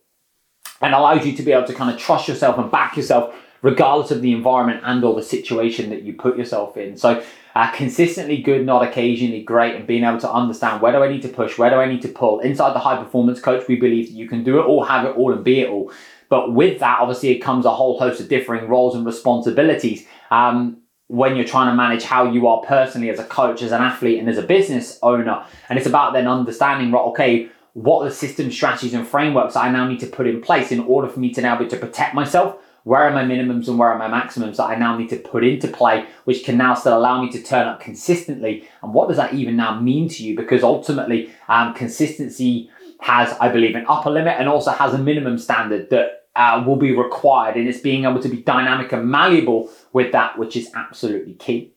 and 0.82 0.94
allows 0.94 1.26
you 1.26 1.34
to 1.34 1.44
be 1.44 1.52
able 1.52 1.68
to 1.68 1.74
kind 1.74 1.94
of 1.94 2.00
trust 2.00 2.28
yourself 2.28 2.58
and 2.58 2.72
back 2.72 2.98
yourself 2.98 3.34
regardless 3.62 4.12
of 4.12 4.22
the 4.22 4.34
environment 4.34 4.82
and 4.84 5.04
or 5.04 5.16
the 5.16 5.24
situation 5.24 5.90
that 5.90 6.04
you 6.04 6.14
put 6.14 6.38
yourself 6.38 6.78
in. 6.78 6.96
So 6.96 7.24
uh, 7.56 7.72
consistently 7.72 8.38
good, 8.38 8.66
not 8.66 8.84
occasionally 8.84 9.42
great, 9.42 9.76
and 9.76 9.88
being 9.88 10.04
able 10.04 10.20
to 10.20 10.32
understand 10.32 10.82
where 10.82 10.92
do 10.92 11.02
I 11.02 11.08
need 11.08 11.24
to 11.24 11.30
push, 11.30 11.58
where 11.58 11.72
do 11.72 11.78
I 11.78 11.88
need 11.88 12.04
to 12.04 12.08
pull. 12.08 12.40
Inside 12.40 12.74
the 12.74 12.80
high 12.80 13.02
performance 13.02 13.40
coach, 13.40 13.68
we 13.68 13.78
believe 13.78 14.08
that 14.08 14.14
you 14.14 14.28
can 14.28 14.44
do 14.44 14.60
it 14.60 14.66
all, 14.66 14.84
have 14.84 15.06
it 15.06 15.16
all, 15.16 15.34
and 15.34 15.44
be 15.44 15.62
it 15.62 15.70
all. 15.70 15.92
But 16.30 16.54
with 16.54 16.80
that, 16.82 17.00
obviously, 17.00 17.30
it 17.30 17.40
comes 17.40 17.66
a 17.66 17.74
whole 17.74 17.98
host 17.98 18.20
of 18.20 18.28
differing 18.28 18.68
roles 18.68 18.96
and 18.96 19.06
responsibilities. 19.06 20.06
Um, 20.30 20.82
when 21.08 21.36
you're 21.36 21.46
trying 21.46 21.72
to 21.72 21.76
manage 21.76 22.04
how 22.04 22.30
you 22.30 22.48
are 22.48 22.62
personally 22.62 23.10
as 23.10 23.20
a 23.20 23.24
coach, 23.24 23.62
as 23.62 23.72
an 23.72 23.82
athlete, 23.82 24.20
and 24.20 24.30
as 24.30 24.38
a 24.38 24.44
business 24.44 25.00
owner. 25.02 25.46
And 25.70 25.80
it's 25.80 25.88
about 25.88 26.14
then 26.14 26.28
understanding, 26.28 26.92
right, 26.92 27.02
okay, 27.02 27.50
what 27.74 28.02
are 28.02 28.10
the 28.10 28.16
system 28.16 28.52
strategies 28.52 28.94
and 28.94 29.08
frameworks 29.08 29.56
I 29.56 29.70
now 29.70 29.88
need 29.88 30.00
to 30.02 30.08
put 30.08 30.28
in 30.28 30.42
place 30.42 30.72
in 30.72 30.80
order 30.82 31.08
for 31.08 31.20
me 31.20 31.32
to 31.34 31.42
now 31.42 31.58
be 31.58 31.68
to 31.68 31.78
protect 31.78 32.14
myself? 32.14 32.58
Where 32.84 33.02
are 33.02 33.12
my 33.12 33.24
minimums 33.24 33.68
and 33.68 33.78
where 33.78 33.90
are 33.90 33.98
my 33.98 34.08
maximums 34.08 34.58
that 34.58 34.66
I 34.66 34.76
now 34.76 34.98
need 34.98 35.10
to 35.10 35.18
put 35.18 35.44
into 35.44 35.68
play, 35.68 36.08
which 36.24 36.44
can 36.44 36.58
now 36.58 36.74
still 36.74 36.98
allow 36.98 37.22
me 37.22 37.30
to 37.32 37.44
turn 37.44 37.68
up 37.68 37.80
consistently? 37.80 38.68
And 38.82 38.94
what 38.94 39.10
does 39.10 39.18
that 39.18 39.34
even 39.34 39.58
now 39.58 39.80
mean 39.80 40.10
to 40.10 40.24
you? 40.24 40.36
Because 40.36 40.64
ultimately, 40.64 41.32
um, 41.50 41.74
consistency 41.74 42.70
has, 43.02 43.34
I 43.40 43.50
believe, 43.50 43.76
an 43.76 43.86
upper 43.88 44.10
limit 44.10 44.36
and 44.40 44.50
also 44.50 44.72
has 44.72 44.94
a 44.94 44.98
minimum 44.98 45.38
standard 45.38 45.90
that 45.90 46.27
uh, 46.38 46.64
will 46.66 46.76
be 46.76 46.96
required. 46.96 47.58
And 47.58 47.68
it's 47.68 47.80
being 47.80 48.06
able 48.06 48.22
to 48.22 48.30
be 48.30 48.38
dynamic 48.38 48.94
and 48.94 49.10
malleable 49.10 49.70
with 49.92 50.12
that, 50.14 50.38
which 50.38 50.56
is 50.56 50.72
absolutely 50.76 51.34
key. 51.34 51.74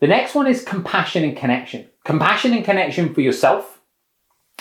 The 0.00 0.08
next 0.08 0.34
one 0.34 0.46
is 0.46 0.64
compassion 0.64 1.22
and 1.24 1.36
connection. 1.36 1.88
Compassion 2.04 2.52
and 2.52 2.64
connection 2.64 3.14
for 3.14 3.20
yourself, 3.20 3.80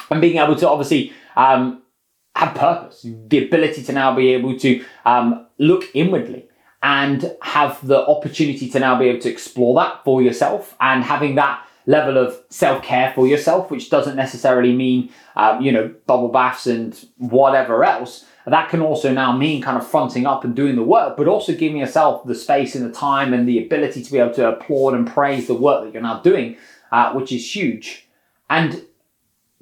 and 0.09 0.21
being 0.21 0.37
able 0.37 0.55
to 0.55 0.69
obviously 0.69 1.11
um, 1.35 1.81
have 2.35 2.55
purpose, 2.55 3.05
the 3.27 3.45
ability 3.45 3.83
to 3.83 3.91
now 3.91 4.15
be 4.15 4.29
able 4.33 4.57
to 4.59 4.83
um, 5.05 5.47
look 5.57 5.83
inwardly 5.93 6.47
and 6.81 7.35
have 7.41 7.85
the 7.85 8.05
opportunity 8.07 8.69
to 8.69 8.79
now 8.79 8.97
be 8.97 9.07
able 9.07 9.21
to 9.21 9.29
explore 9.29 9.75
that 9.75 10.03
for 10.03 10.21
yourself 10.21 10.75
and 10.79 11.03
having 11.03 11.35
that 11.35 11.65
level 11.85 12.17
of 12.17 12.37
self-care 12.49 13.11
for 13.13 13.27
yourself 13.27 13.69
which 13.69 13.89
doesn't 13.89 14.15
necessarily 14.15 14.73
mean 14.73 15.09
um, 15.35 15.61
you 15.61 15.71
know 15.71 15.93
bubble 16.07 16.29
baths 16.29 16.65
and 16.65 17.05
whatever 17.17 17.83
else 17.83 18.25
that 18.51 18.69
can 18.69 18.81
also 18.81 19.13
now 19.13 19.35
mean 19.35 19.61
kind 19.61 19.77
of 19.77 19.87
fronting 19.87 20.25
up 20.25 20.43
and 20.43 20.55
doing 20.55 20.75
the 20.75 20.83
work, 20.83 21.15
but 21.15 21.27
also 21.27 21.53
giving 21.53 21.77
yourself 21.77 22.25
the 22.25 22.35
space 22.35 22.75
and 22.75 22.85
the 22.85 22.91
time 22.91 23.33
and 23.33 23.47
the 23.47 23.63
ability 23.63 24.03
to 24.03 24.11
be 24.11 24.19
able 24.19 24.33
to 24.33 24.49
applaud 24.49 24.93
and 24.93 25.07
praise 25.07 25.47
the 25.47 25.53
work 25.53 25.83
that 25.83 25.93
you're 25.93 26.01
now 26.01 26.19
doing, 26.19 26.57
uh, 26.91 27.13
which 27.13 27.31
is 27.31 27.55
huge. 27.55 28.07
And 28.49 28.83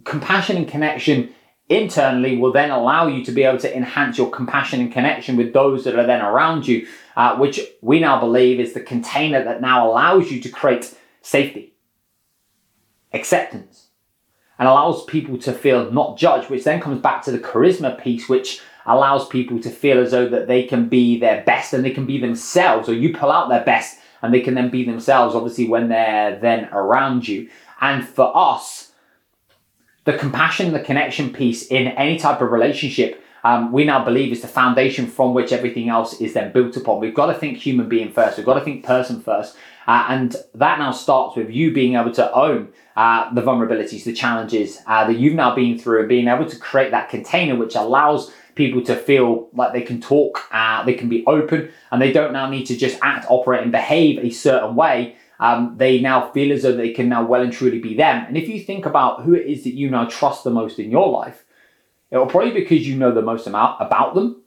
compassion 0.03 0.57
and 0.57 0.67
connection 0.67 1.33
internally 1.69 2.37
will 2.37 2.51
then 2.51 2.71
allow 2.71 3.07
you 3.07 3.23
to 3.23 3.31
be 3.31 3.43
able 3.43 3.59
to 3.59 3.75
enhance 3.75 4.17
your 4.17 4.29
compassion 4.29 4.81
and 4.81 4.91
connection 4.91 5.37
with 5.37 5.53
those 5.53 5.83
that 5.83 5.97
are 5.97 6.05
then 6.05 6.21
around 6.21 6.67
you, 6.67 6.87
uh, 7.15 7.37
which 7.37 7.61
we 7.81 7.99
now 7.99 8.19
believe 8.19 8.59
is 8.59 8.73
the 8.73 8.81
container 8.81 9.43
that 9.43 9.61
now 9.61 9.89
allows 9.89 10.31
you 10.31 10.41
to 10.41 10.49
create 10.49 10.93
safety, 11.21 11.73
acceptance, 13.13 13.87
and 14.59 14.67
allows 14.67 15.05
people 15.05 15.37
to 15.37 15.53
feel 15.53 15.91
not 15.91 16.17
judged, 16.17 16.49
which 16.49 16.63
then 16.63 16.81
comes 16.81 16.99
back 16.99 17.23
to 17.23 17.31
the 17.31 17.39
charisma 17.39 17.99
piece, 18.01 18.27
which 18.27 18.61
allows 18.85 19.27
people 19.27 19.59
to 19.59 19.69
feel 19.69 19.99
as 19.99 20.11
though 20.11 20.27
that 20.29 20.47
they 20.47 20.63
can 20.63 20.89
be 20.89 21.19
their 21.19 21.43
best 21.43 21.73
and 21.73 21.83
they 21.83 21.91
can 21.91 22.05
be 22.05 22.19
themselves, 22.19 22.89
or 22.89 22.93
you 22.93 23.13
pull 23.13 23.31
out 23.31 23.49
their 23.49 23.63
best 23.63 23.99
and 24.21 24.33
they 24.33 24.41
can 24.41 24.53
then 24.53 24.69
be 24.69 24.85
themselves, 24.85 25.35
obviously, 25.35 25.67
when 25.67 25.89
they're 25.89 26.39
then 26.39 26.69
around 26.71 27.27
you. 27.27 27.49
And 27.79 28.07
for 28.07 28.31
us, 28.35 28.91
the 30.03 30.17
compassion, 30.17 30.73
the 30.73 30.79
connection 30.79 31.31
piece 31.31 31.67
in 31.67 31.87
any 31.87 32.17
type 32.17 32.41
of 32.41 32.51
relationship, 32.51 33.23
um, 33.43 33.71
we 33.71 33.83
now 33.83 34.03
believe 34.03 34.31
is 34.31 34.41
the 34.41 34.47
foundation 34.47 35.07
from 35.07 35.33
which 35.33 35.51
everything 35.51 35.89
else 35.89 36.21
is 36.21 36.33
then 36.33 36.51
built 36.51 36.77
upon. 36.77 36.99
We've 36.99 37.15
got 37.15 37.27
to 37.27 37.33
think 37.33 37.57
human 37.57 37.89
being 37.89 38.11
first. 38.11 38.37
We've 38.37 38.45
got 38.45 38.59
to 38.59 38.65
think 38.65 38.85
person 38.85 39.21
first. 39.21 39.55
Uh, 39.87 40.05
and 40.09 40.35
that 40.53 40.77
now 40.77 40.91
starts 40.91 41.35
with 41.35 41.49
you 41.49 41.73
being 41.73 41.95
able 41.95 42.11
to 42.11 42.31
own 42.33 42.71
uh, 42.95 43.33
the 43.33 43.41
vulnerabilities, 43.41 44.03
the 44.03 44.13
challenges 44.13 44.79
uh, 44.85 45.07
that 45.07 45.17
you've 45.17 45.33
now 45.33 45.55
been 45.55 45.77
through, 45.77 46.01
and 46.01 46.09
being 46.09 46.27
able 46.27 46.45
to 46.45 46.57
create 46.57 46.91
that 46.91 47.09
container 47.09 47.55
which 47.55 47.75
allows 47.75 48.31
people 48.55 48.81
to 48.83 48.95
feel 48.95 49.49
like 49.53 49.73
they 49.73 49.81
can 49.81 50.01
talk, 50.01 50.41
uh, 50.51 50.83
they 50.83 50.93
can 50.93 51.09
be 51.09 51.25
open, 51.25 51.71
and 51.91 52.01
they 52.01 52.11
don't 52.11 52.33
now 52.33 52.49
need 52.49 52.65
to 52.65 52.77
just 52.77 52.99
act, 53.01 53.25
operate, 53.29 53.63
and 53.63 53.71
behave 53.71 54.19
a 54.19 54.29
certain 54.29 54.75
way. 54.75 55.15
Um, 55.39 55.75
they 55.77 55.99
now 55.99 56.29
feel 56.31 56.51
as 56.51 56.63
though 56.63 56.75
they 56.75 56.91
can 56.91 57.09
now 57.09 57.25
well 57.25 57.41
and 57.41 57.51
truly 57.51 57.79
be 57.79 57.95
them. 57.95 58.25
And 58.27 58.37
if 58.37 58.47
you 58.47 58.59
think 58.59 58.85
about 58.85 59.23
who 59.23 59.33
it 59.33 59.47
is 59.47 59.63
that 59.63 59.73
you 59.73 59.89
now 59.89 60.05
trust 60.05 60.43
the 60.43 60.51
most 60.51 60.77
in 60.77 60.91
your 60.91 61.09
life, 61.09 61.43
it 62.11 62.17
will 62.17 62.27
probably 62.27 62.51
be 62.51 62.61
because 62.61 62.87
you 62.87 62.95
know 62.95 63.11
the 63.11 63.21
most 63.21 63.47
amount 63.47 63.81
about 63.81 64.13
them, 64.13 64.43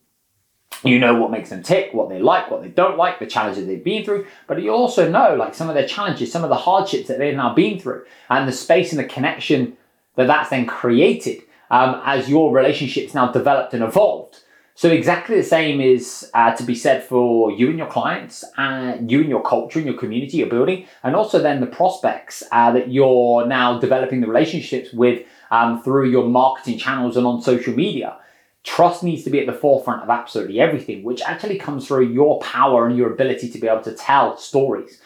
you 0.85 0.99
know 0.99 1.15
what 1.15 1.31
makes 1.31 1.51
them 1.51 1.63
tick, 1.63 1.95
what 1.95 2.11
they 2.11 2.21
like, 2.21 2.51
what 2.51 2.63
they 2.63 2.69
don't 2.69 2.99
like, 2.99 3.19
the 3.19 3.27
challenges 3.27 3.67
they've 3.67 3.83
been 3.83 4.05
through, 4.05 4.27
but 4.47 4.63
you 4.63 4.71
also 4.71 5.11
know 5.11 5.35
like 5.35 5.55
some 5.55 5.69
of 5.69 5.75
their 5.75 5.89
challenges, 5.89 6.31
some 6.31 6.45
of 6.45 6.51
the 6.51 6.57
hardships 6.57 7.09
that 7.09 7.19
they've 7.19 7.37
now 7.37 7.55
been 7.55 7.79
through, 7.79 8.05
and 8.29 8.47
the 8.47 8.53
space 8.53 8.93
and 8.93 8.99
the 8.99 9.05
connection 9.05 9.77
that 10.17 10.27
that's 10.27 10.51
then 10.51 10.67
created 10.67 11.43
um, 11.71 12.01
as 12.05 12.29
your 12.29 12.53
relationships 12.53 13.15
now 13.15 13.31
developed 13.31 13.75
and 13.75 13.83
evolved. 13.83 14.41
So 14.77 14.91
exactly 14.91 15.37
the 15.37 15.45
same 15.45 15.81
is 15.81 16.29
uh, 16.35 16.53
to 16.57 16.65
be 16.65 16.75
said 16.75 17.05
for 17.05 17.53
you 17.53 17.69
and 17.69 17.79
your 17.79 17.87
clients, 17.87 18.43
uh, 18.59 18.97
you 19.07 19.21
and 19.21 19.29
your 19.29 19.43
culture 19.43 19.79
and 19.79 19.87
your 19.87 19.97
community 19.97 20.39
you're 20.39 20.49
building, 20.49 20.87
and 21.05 21.15
also 21.15 21.39
then 21.41 21.61
the 21.61 21.67
prospects 21.67 22.43
uh, 22.51 22.73
that 22.73 22.91
you're 22.91 23.47
now 23.47 23.79
developing 23.79 24.21
the 24.21 24.27
relationships 24.27 24.93
with 24.93 25.25
um, 25.53 25.81
through 25.81 26.11
your 26.11 26.27
marketing 26.27 26.77
channels 26.77 27.17
and 27.17 27.25
on 27.25 27.41
social 27.41 27.73
media. 27.73 28.17
Trust 28.65 29.05
needs 29.05 29.23
to 29.25 29.31
be 29.31 29.39
at 29.39 29.47
the 29.47 29.53
forefront 29.53 30.03
of 30.03 30.11
absolutely 30.11 30.59
everything, 30.59 31.05
which 31.05 31.23
actually 31.23 31.59
comes 31.59 31.87
through 31.87 32.09
your 32.09 32.41
power 32.41 32.89
and 32.89 32.97
your 32.97 33.13
ability 33.13 33.51
to 33.51 33.59
be 33.59 33.69
able 33.69 33.83
to 33.83 33.93
tell 33.93 34.37
stories. 34.37 35.01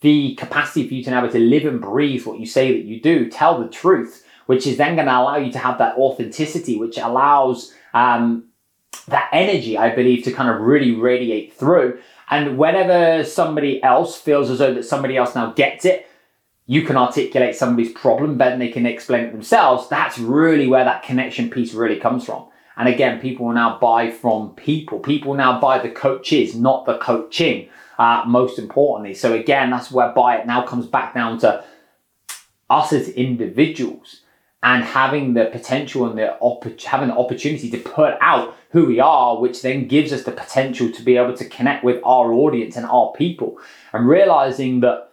The 0.00 0.34
capacity 0.34 0.88
for 0.88 0.94
you 0.94 1.04
to 1.04 1.10
be 1.10 1.16
able 1.16 1.30
to 1.30 1.38
live 1.38 1.66
and 1.66 1.80
breathe 1.80 2.26
what 2.26 2.40
you 2.40 2.46
say 2.46 2.72
that 2.72 2.86
you 2.86 3.00
do, 3.00 3.30
tell 3.30 3.60
the 3.60 3.68
truth, 3.68 4.21
which 4.46 4.66
is 4.66 4.76
then 4.76 4.96
going 4.96 5.06
to 5.06 5.12
allow 5.12 5.36
you 5.36 5.52
to 5.52 5.58
have 5.58 5.78
that 5.78 5.96
authenticity, 5.96 6.76
which 6.76 6.98
allows 6.98 7.72
um, 7.94 8.48
that 9.08 9.28
energy, 9.32 9.76
I 9.76 9.94
believe, 9.94 10.24
to 10.24 10.32
kind 10.32 10.50
of 10.50 10.60
really 10.60 10.94
radiate 10.94 11.54
through. 11.54 12.00
And 12.30 12.56
whenever 12.56 13.24
somebody 13.24 13.82
else 13.82 14.18
feels 14.20 14.50
as 14.50 14.58
though 14.58 14.74
that 14.74 14.84
somebody 14.84 15.16
else 15.16 15.34
now 15.34 15.52
gets 15.52 15.84
it, 15.84 16.08
you 16.66 16.82
can 16.82 16.96
articulate 16.96 17.56
somebody's 17.56 17.92
problem 17.92 18.38
better 18.38 18.50
than 18.50 18.60
they 18.60 18.68
can 18.68 18.86
explain 18.86 19.24
it 19.24 19.32
themselves. 19.32 19.88
That's 19.88 20.18
really 20.18 20.68
where 20.68 20.84
that 20.84 21.02
connection 21.02 21.50
piece 21.50 21.74
really 21.74 21.98
comes 21.98 22.24
from. 22.24 22.46
And 22.76 22.88
again, 22.88 23.20
people 23.20 23.46
will 23.46 23.54
now 23.54 23.78
buy 23.78 24.10
from 24.10 24.54
people. 24.54 24.98
People 25.00 25.34
now 25.34 25.60
buy 25.60 25.78
the 25.78 25.90
coaches, 25.90 26.54
not 26.54 26.86
the 26.86 26.98
coaching, 26.98 27.68
uh, 27.98 28.24
most 28.26 28.58
importantly. 28.58 29.14
So 29.14 29.34
again, 29.34 29.70
that's 29.70 29.90
where 29.90 30.12
buy 30.12 30.36
it 30.36 30.46
now 30.46 30.64
comes 30.64 30.86
back 30.86 31.14
down 31.14 31.38
to 31.40 31.64
us 32.70 32.92
as 32.92 33.10
individuals 33.10 34.21
and 34.62 34.84
having 34.84 35.34
the 35.34 35.46
potential 35.46 36.08
and 36.08 36.18
the 36.18 36.36
having 36.86 37.08
the 37.08 37.16
opportunity 37.16 37.70
to 37.70 37.78
put 37.78 38.14
out 38.20 38.56
who 38.70 38.86
we 38.86 39.00
are, 39.00 39.38
which 39.40 39.62
then 39.62 39.88
gives 39.88 40.12
us 40.12 40.22
the 40.24 40.32
potential 40.32 40.90
to 40.90 41.02
be 41.02 41.16
able 41.16 41.36
to 41.36 41.48
connect 41.48 41.84
with 41.84 42.00
our 42.04 42.32
audience 42.32 42.76
and 42.76 42.86
our 42.86 43.12
people, 43.12 43.58
and 43.92 44.08
realizing 44.08 44.80
that 44.80 45.08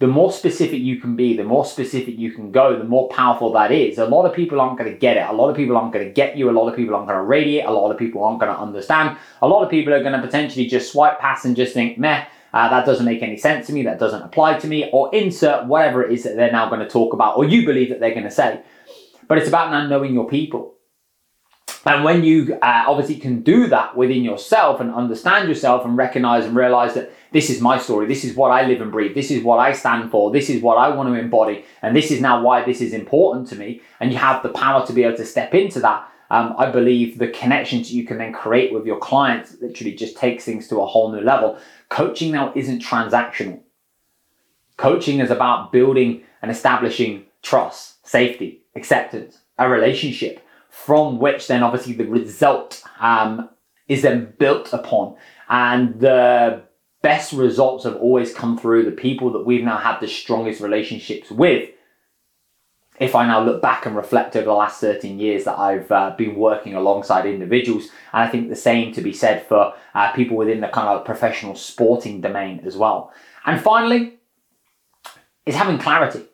the 0.00 0.06
more 0.06 0.32
specific 0.32 0.80
you 0.80 0.98
can 0.98 1.14
be, 1.14 1.36
the 1.36 1.44
more 1.44 1.64
specific 1.64 2.16
you 2.18 2.32
can 2.32 2.50
go, 2.50 2.78
the 2.78 2.84
more 2.84 3.06
powerful 3.10 3.52
that 3.52 3.70
is. 3.70 3.98
A 3.98 4.06
lot 4.06 4.24
of 4.24 4.34
people 4.34 4.58
aren't 4.58 4.78
going 4.78 4.90
to 4.90 4.98
get 4.98 5.18
it. 5.18 5.28
A 5.28 5.32
lot 5.32 5.50
of 5.50 5.56
people 5.56 5.76
aren't 5.76 5.92
going 5.92 6.06
to 6.06 6.10
get 6.10 6.38
you. 6.38 6.48
A 6.48 6.52
lot 6.52 6.68
of 6.70 6.74
people 6.74 6.94
aren't 6.94 7.06
going 7.06 7.18
to 7.18 7.24
radiate. 7.24 7.66
A 7.66 7.70
lot 7.70 7.90
of 7.90 7.98
people 7.98 8.24
aren't 8.24 8.40
going 8.40 8.50
to 8.50 8.58
understand. 8.58 9.18
A 9.42 9.46
lot 9.46 9.62
of 9.62 9.70
people 9.70 9.92
are 9.92 10.00
going 10.00 10.18
to 10.18 10.26
potentially 10.26 10.66
just 10.66 10.90
swipe 10.90 11.20
past 11.20 11.44
and 11.44 11.54
just 11.54 11.74
think, 11.74 11.98
meh, 11.98 12.24
uh, 12.52 12.68
that 12.68 12.84
doesn't 12.84 13.06
make 13.06 13.22
any 13.22 13.36
sense 13.36 13.66
to 13.68 13.72
me. 13.72 13.82
That 13.82 13.98
doesn't 13.98 14.22
apply 14.22 14.58
to 14.58 14.66
me. 14.66 14.90
Or 14.92 15.14
insert 15.14 15.66
whatever 15.66 16.04
it 16.04 16.12
is 16.12 16.24
that 16.24 16.36
they're 16.36 16.52
now 16.52 16.68
going 16.68 16.80
to 16.80 16.88
talk 16.88 17.12
about 17.12 17.36
or 17.36 17.44
you 17.44 17.64
believe 17.64 17.90
that 17.90 18.00
they're 18.00 18.14
going 18.14 18.24
to 18.24 18.30
say. 18.30 18.60
But 19.28 19.38
it's 19.38 19.48
about 19.48 19.70
now 19.70 19.86
knowing 19.86 20.14
your 20.14 20.28
people. 20.28 20.74
And 21.86 22.04
when 22.04 22.24
you 22.24 22.58
uh, 22.60 22.84
obviously 22.86 23.16
can 23.16 23.42
do 23.42 23.66
that 23.68 23.96
within 23.96 24.22
yourself 24.22 24.80
and 24.80 24.92
understand 24.92 25.48
yourself 25.48 25.84
and 25.84 25.96
recognize 25.96 26.44
and 26.44 26.54
realize 26.54 26.94
that 26.94 27.10
this 27.32 27.48
is 27.48 27.60
my 27.60 27.78
story, 27.78 28.06
this 28.06 28.22
is 28.22 28.36
what 28.36 28.50
I 28.50 28.66
live 28.66 28.82
and 28.82 28.92
breathe, 28.92 29.14
this 29.14 29.30
is 29.30 29.42
what 29.42 29.58
I 29.58 29.72
stand 29.72 30.10
for, 30.10 30.30
this 30.30 30.50
is 30.50 30.60
what 30.60 30.76
I 30.76 30.88
want 30.90 31.08
to 31.08 31.14
embody, 31.14 31.64
and 31.80 31.96
this 31.96 32.10
is 32.10 32.20
now 32.20 32.42
why 32.42 32.64
this 32.64 32.82
is 32.82 32.92
important 32.92 33.48
to 33.48 33.56
me, 33.56 33.80
and 33.98 34.12
you 34.12 34.18
have 34.18 34.42
the 34.42 34.50
power 34.50 34.86
to 34.86 34.92
be 34.92 35.04
able 35.04 35.16
to 35.16 35.24
step 35.24 35.54
into 35.54 35.80
that. 35.80 36.06
Um, 36.30 36.54
I 36.56 36.70
believe 36.70 37.18
the 37.18 37.28
connections 37.28 37.92
you 37.92 38.06
can 38.06 38.18
then 38.18 38.32
create 38.32 38.72
with 38.72 38.86
your 38.86 38.98
clients 38.98 39.56
literally 39.60 39.94
just 39.94 40.16
takes 40.16 40.44
things 40.44 40.68
to 40.68 40.80
a 40.80 40.86
whole 40.86 41.10
new 41.12 41.20
level. 41.20 41.58
Coaching 41.88 42.32
now 42.32 42.52
isn't 42.54 42.82
transactional. 42.82 43.60
Coaching 44.76 45.18
is 45.18 45.30
about 45.30 45.72
building 45.72 46.22
and 46.40 46.50
establishing 46.50 47.24
trust, 47.42 48.06
safety, 48.06 48.62
acceptance, 48.76 49.38
a 49.58 49.68
relationship 49.68 50.40
from 50.70 51.18
which 51.18 51.48
then 51.48 51.62
obviously 51.62 51.92
the 51.92 52.06
result 52.06 52.82
um, 53.00 53.50
is 53.88 54.02
then 54.02 54.32
built 54.38 54.72
upon. 54.72 55.16
And 55.48 56.00
the 56.00 56.62
best 57.02 57.32
results 57.32 57.84
have 57.84 57.96
always 57.96 58.32
come 58.32 58.56
through 58.56 58.84
the 58.84 58.92
people 58.92 59.32
that 59.32 59.44
we've 59.44 59.64
now 59.64 59.78
had 59.78 59.98
the 60.00 60.06
strongest 60.06 60.60
relationships 60.60 61.30
with. 61.30 61.70
If 63.00 63.14
I 63.14 63.26
now 63.26 63.42
look 63.42 63.62
back 63.62 63.86
and 63.86 63.96
reflect 63.96 64.36
over 64.36 64.44
the 64.44 64.52
last 64.52 64.80
13 64.80 65.18
years 65.18 65.44
that 65.44 65.58
I've 65.58 65.90
uh, 65.90 66.14
been 66.16 66.36
working 66.36 66.74
alongside 66.74 67.24
individuals, 67.24 67.84
and 68.12 68.22
I 68.22 68.28
think 68.28 68.50
the 68.50 68.56
same 68.56 68.92
to 68.92 69.00
be 69.00 69.14
said 69.14 69.46
for 69.46 69.74
uh, 69.94 70.12
people 70.12 70.36
within 70.36 70.60
the 70.60 70.68
kind 70.68 70.86
of 70.86 71.06
professional 71.06 71.54
sporting 71.54 72.20
domain 72.20 72.60
as 72.64 72.76
well. 72.76 73.12
And 73.46 73.58
finally, 73.58 74.18
is 75.46 75.54
having 75.54 75.78
clarity. 75.78 76.26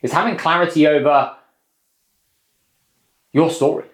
Is 0.00 0.12
having 0.12 0.36
clarity 0.36 0.86
over 0.86 1.36
your 3.32 3.50
story, 3.50 3.84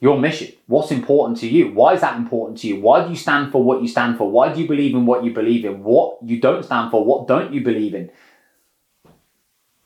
your 0.00 0.18
mission, 0.18 0.52
what's 0.66 0.90
important 0.90 1.38
to 1.38 1.48
you. 1.48 1.72
Why 1.72 1.94
is 1.94 2.02
that 2.02 2.16
important 2.16 2.58
to 2.58 2.66
you? 2.66 2.80
Why 2.80 3.04
do 3.04 3.10
you 3.10 3.16
stand 3.16 3.50
for 3.50 3.62
what 3.62 3.80
you 3.80 3.88
stand 3.88 4.18
for? 4.18 4.30
Why 4.30 4.52
do 4.52 4.60
you 4.60 4.68
believe 4.68 4.94
in 4.94 5.06
what 5.06 5.24
you 5.24 5.32
believe 5.32 5.64
in? 5.64 5.82
What 5.82 6.18
you 6.22 6.38
don't 6.40 6.62
stand 6.62 6.90
for, 6.90 7.02
what 7.04 7.26
don't 7.26 7.54
you 7.54 7.62
believe 7.62 7.94
in? 7.94 8.10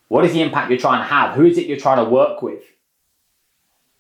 What 0.09 0.25
is 0.25 0.33
the 0.33 0.43
impact 0.43 0.71
you're 0.71 0.79
trying 0.79 1.01
to 1.01 1.09
have? 1.09 1.35
Who 1.35 1.45
is 1.45 1.59
it 1.59 1.67
you're 1.67 1.79
trying 1.79 2.05
to 2.05 2.11
work 2.11 2.43
with? 2.43 2.63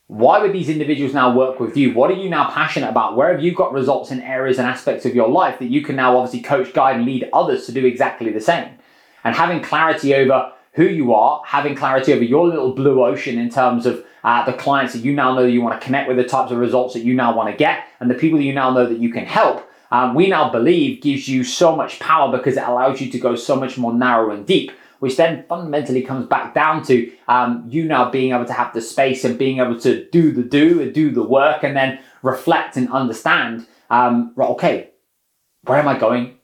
Why 0.09 0.41
would 0.41 0.53
these 0.53 0.69
individuals 0.69 1.13
now 1.13 1.35
work 1.35 1.59
with 1.59 1.77
you? 1.77 1.93
What 1.93 2.13
are 2.13 2.15
you 2.15 2.31
now 2.31 2.49
passionate 2.49 2.91
about? 2.91 3.17
Where 3.17 3.33
have 3.33 3.43
you 3.43 3.53
got 3.53 3.73
results 3.73 4.13
in 4.13 4.21
areas 4.21 4.59
and 4.59 4.69
aspects 4.69 5.05
of 5.05 5.17
your 5.17 5.29
life 5.29 5.59
that 5.59 5.67
you 5.67 5.83
can 5.83 5.97
now 5.97 6.17
obviously 6.17 6.43
coach, 6.43 6.73
guide, 6.73 6.97
and 6.97 7.05
lead 7.05 7.29
others 7.33 7.67
to 7.67 7.73
do 7.73 7.85
exactly 7.85 8.31
the 8.31 8.41
same? 8.41 8.71
And 9.25 9.35
having 9.35 9.61
clarity 9.61 10.15
over 10.15 10.53
who 10.75 10.85
you 10.85 11.13
are, 11.13 11.43
having 11.45 11.75
clarity 11.75 12.13
over 12.13 12.23
your 12.23 12.47
little 12.47 12.73
blue 12.73 13.05
ocean 13.05 13.37
in 13.37 13.51
terms 13.51 13.85
of 13.85 14.05
uh, 14.23 14.45
the 14.45 14.53
clients 14.53 14.93
that 14.93 15.01
you 15.01 15.13
now 15.13 15.35
know 15.35 15.43
that 15.43 15.51
you 15.51 15.61
want 15.61 15.81
to 15.81 15.85
connect 15.85 16.07
with, 16.07 16.19
the 16.19 16.25
types 16.25 16.53
of 16.53 16.59
results 16.59 16.95
that 16.95 17.01
you 17.01 17.15
now 17.15 17.35
want 17.35 17.51
to 17.51 17.57
get, 17.57 17.85
and 17.99 18.09
the 18.09 18.15
people 18.15 18.39
that 18.39 18.45
you 18.45 18.53
now 18.53 18.71
know 18.71 18.87
that 18.87 18.99
you 18.99 19.11
can 19.11 19.25
help. 19.25 19.69
Um, 19.91 20.15
we 20.15 20.29
now 20.29 20.51
believe 20.51 21.01
gives 21.01 21.29
you 21.29 21.43
so 21.43 21.75
much 21.75 21.99
power 21.99 22.31
because 22.31 22.57
it 22.57 22.63
allows 22.63 23.01
you 23.01 23.11
to 23.11 23.19
go 23.19 23.35
so 23.35 23.57
much 23.57 23.79
more 23.79 23.93
narrow 23.93 24.31
and 24.31 24.47
deep, 24.47 24.71
which 25.01 25.17
then 25.17 25.45
fundamentally 25.49 26.03
comes 26.03 26.27
back 26.27 26.55
down 26.55 26.85
to 26.85 27.13
um, 27.29 27.65
you 27.69 27.85
now 27.85 28.11
being 28.11 28.33
able 28.33 28.45
to 28.45 28.53
have 28.53 28.73
the 28.75 28.81
space 28.81 29.25
and 29.25 29.39
being 29.39 29.59
able 29.59 29.79
to 29.81 30.09
do 30.11 30.33
the 30.33 30.43
do 30.43 30.81
and 30.81 30.95
do 30.95 31.11
the 31.11 31.23
work 31.23 31.63
and 31.63 31.77
then 31.77 31.99
reflect 32.23 32.77
and 32.77 32.91
understand. 32.91 33.67
Um, 33.91 34.33
right, 34.37 34.51
okay, 34.51 34.91
where 35.63 35.79
am 35.79 35.89
I 35.89 35.99
going? 35.99 36.39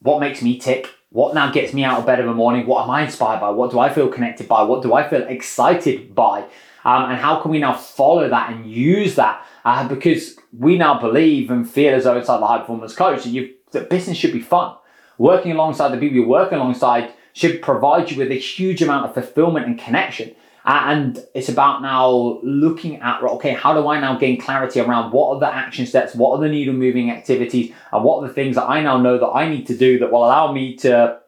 What 0.00 0.20
makes 0.20 0.42
me 0.42 0.58
tick? 0.58 0.90
what 1.10 1.34
now 1.34 1.50
gets 1.50 1.72
me 1.72 1.84
out 1.84 1.98
of 1.98 2.06
bed 2.06 2.20
in 2.20 2.26
the 2.26 2.34
morning? 2.34 2.66
What 2.66 2.84
am 2.84 2.90
I 2.90 3.02
inspired 3.02 3.40
by? 3.40 3.50
What 3.50 3.70
do 3.70 3.78
I 3.78 3.92
feel 3.92 4.08
connected 4.08 4.46
by? 4.46 4.62
What 4.62 4.82
do 4.82 4.94
I 4.94 5.08
feel 5.08 5.22
excited 5.22 6.14
by? 6.14 6.42
Um, 6.84 7.10
and 7.10 7.18
how 7.18 7.40
can 7.40 7.50
we 7.50 7.58
now 7.58 7.74
follow 7.74 8.28
that 8.28 8.52
and 8.52 8.70
use 8.70 9.14
that? 9.16 9.44
Uh, 9.64 9.88
because 9.88 10.36
we 10.56 10.78
now 10.78 10.98
believe 11.00 11.50
and 11.50 11.68
feel 11.68 11.94
as 11.94 12.04
though 12.04 12.16
it's 12.16 12.28
like 12.28 12.40
the 12.40 12.46
high 12.46 12.58
performance 12.58 12.94
coach 12.94 13.24
that 13.24 13.30
you 13.30 13.54
that 13.72 13.90
business 13.90 14.16
should 14.16 14.32
be 14.32 14.40
fun. 14.40 14.76
Working 15.18 15.52
alongside 15.52 15.90
the 15.90 15.98
people 15.98 16.16
you're 16.16 16.26
working 16.26 16.58
alongside 16.58 17.12
should 17.38 17.62
provide 17.62 18.10
you 18.10 18.16
with 18.18 18.32
a 18.32 18.38
huge 18.38 18.82
amount 18.82 19.06
of 19.06 19.14
fulfillment 19.14 19.64
and 19.64 19.78
connection. 19.78 20.34
And 20.64 21.24
it's 21.36 21.48
about 21.48 21.82
now 21.82 22.40
looking 22.42 22.96
at, 22.96 23.22
okay, 23.22 23.52
how 23.52 23.74
do 23.74 23.86
I 23.86 24.00
now 24.00 24.18
gain 24.18 24.40
clarity 24.40 24.80
around 24.80 25.12
what 25.12 25.34
are 25.34 25.40
the 25.40 25.54
action 25.54 25.86
steps, 25.86 26.16
what 26.16 26.32
are 26.32 26.42
the 26.42 26.48
needle 26.48 26.74
moving 26.74 27.12
activities, 27.12 27.72
and 27.92 28.04
what 28.04 28.20
are 28.20 28.28
the 28.28 28.34
things 28.34 28.56
that 28.56 28.64
I 28.64 28.82
now 28.82 28.98
know 29.00 29.18
that 29.18 29.28
I 29.28 29.48
need 29.48 29.68
to 29.68 29.76
do 29.76 30.00
that 30.00 30.10
will 30.10 30.24
allow 30.24 30.50
me 30.50 30.74
to 30.78 31.20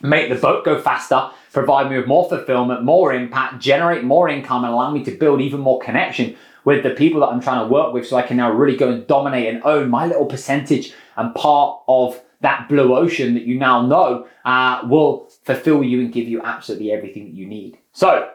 make 0.00 0.28
the 0.28 0.36
boat 0.36 0.64
go 0.64 0.80
faster, 0.80 1.28
provide 1.52 1.90
me 1.90 1.98
with 1.98 2.06
more 2.06 2.28
fulfillment, 2.28 2.84
more 2.84 3.12
impact, 3.12 3.60
generate 3.60 4.04
more 4.04 4.28
income, 4.28 4.62
and 4.64 4.72
allow 4.72 4.92
me 4.92 5.02
to 5.04 5.10
build 5.10 5.40
even 5.40 5.58
more 5.58 5.80
connection 5.80 6.36
with 6.64 6.84
the 6.84 6.90
people 6.90 7.20
that 7.20 7.26
I'm 7.26 7.40
trying 7.40 7.66
to 7.66 7.72
work 7.72 7.92
with 7.92 8.06
so 8.06 8.16
I 8.16 8.22
can 8.22 8.36
now 8.36 8.52
really 8.52 8.76
go 8.76 8.92
and 8.92 9.06
dominate 9.08 9.52
and 9.52 9.62
own 9.64 9.90
my 9.90 10.06
little 10.06 10.26
percentage 10.26 10.94
and 11.16 11.34
part 11.34 11.80
of 11.88 12.20
that 12.42 12.68
blue 12.68 12.94
ocean 12.96 13.34
that 13.34 13.44
you 13.44 13.58
now 13.58 13.86
know 13.86 14.26
uh, 14.44 14.82
will 14.88 15.30
fulfill 15.42 15.82
you 15.82 16.00
and 16.00 16.12
give 16.12 16.28
you 16.28 16.40
absolutely 16.42 16.92
everything 16.92 17.24
that 17.24 17.34
you 17.34 17.46
need. 17.46 17.78
So, 17.92 18.30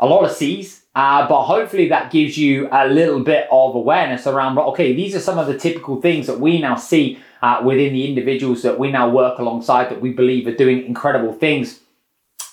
a 0.00 0.06
lot 0.06 0.24
of 0.24 0.32
C's, 0.32 0.82
uh, 0.94 1.26
but 1.28 1.44
hopefully 1.44 1.88
that 1.88 2.12
gives 2.12 2.36
you 2.36 2.68
a 2.70 2.88
little 2.88 3.20
bit 3.20 3.46
of 3.50 3.74
awareness 3.74 4.26
around, 4.26 4.58
okay, 4.58 4.92
these 4.92 5.14
are 5.14 5.20
some 5.20 5.38
of 5.38 5.46
the 5.46 5.58
typical 5.58 6.00
things 6.00 6.26
that 6.26 6.38
we 6.38 6.60
now 6.60 6.76
see 6.76 7.18
uh, 7.42 7.60
within 7.64 7.92
the 7.92 8.06
individuals 8.06 8.62
that 8.62 8.78
we 8.78 8.90
now 8.90 9.08
work 9.08 9.38
alongside 9.38 9.90
that 9.90 10.00
we 10.00 10.10
believe 10.10 10.46
are 10.46 10.54
doing 10.54 10.84
incredible 10.84 11.32
things 11.32 11.80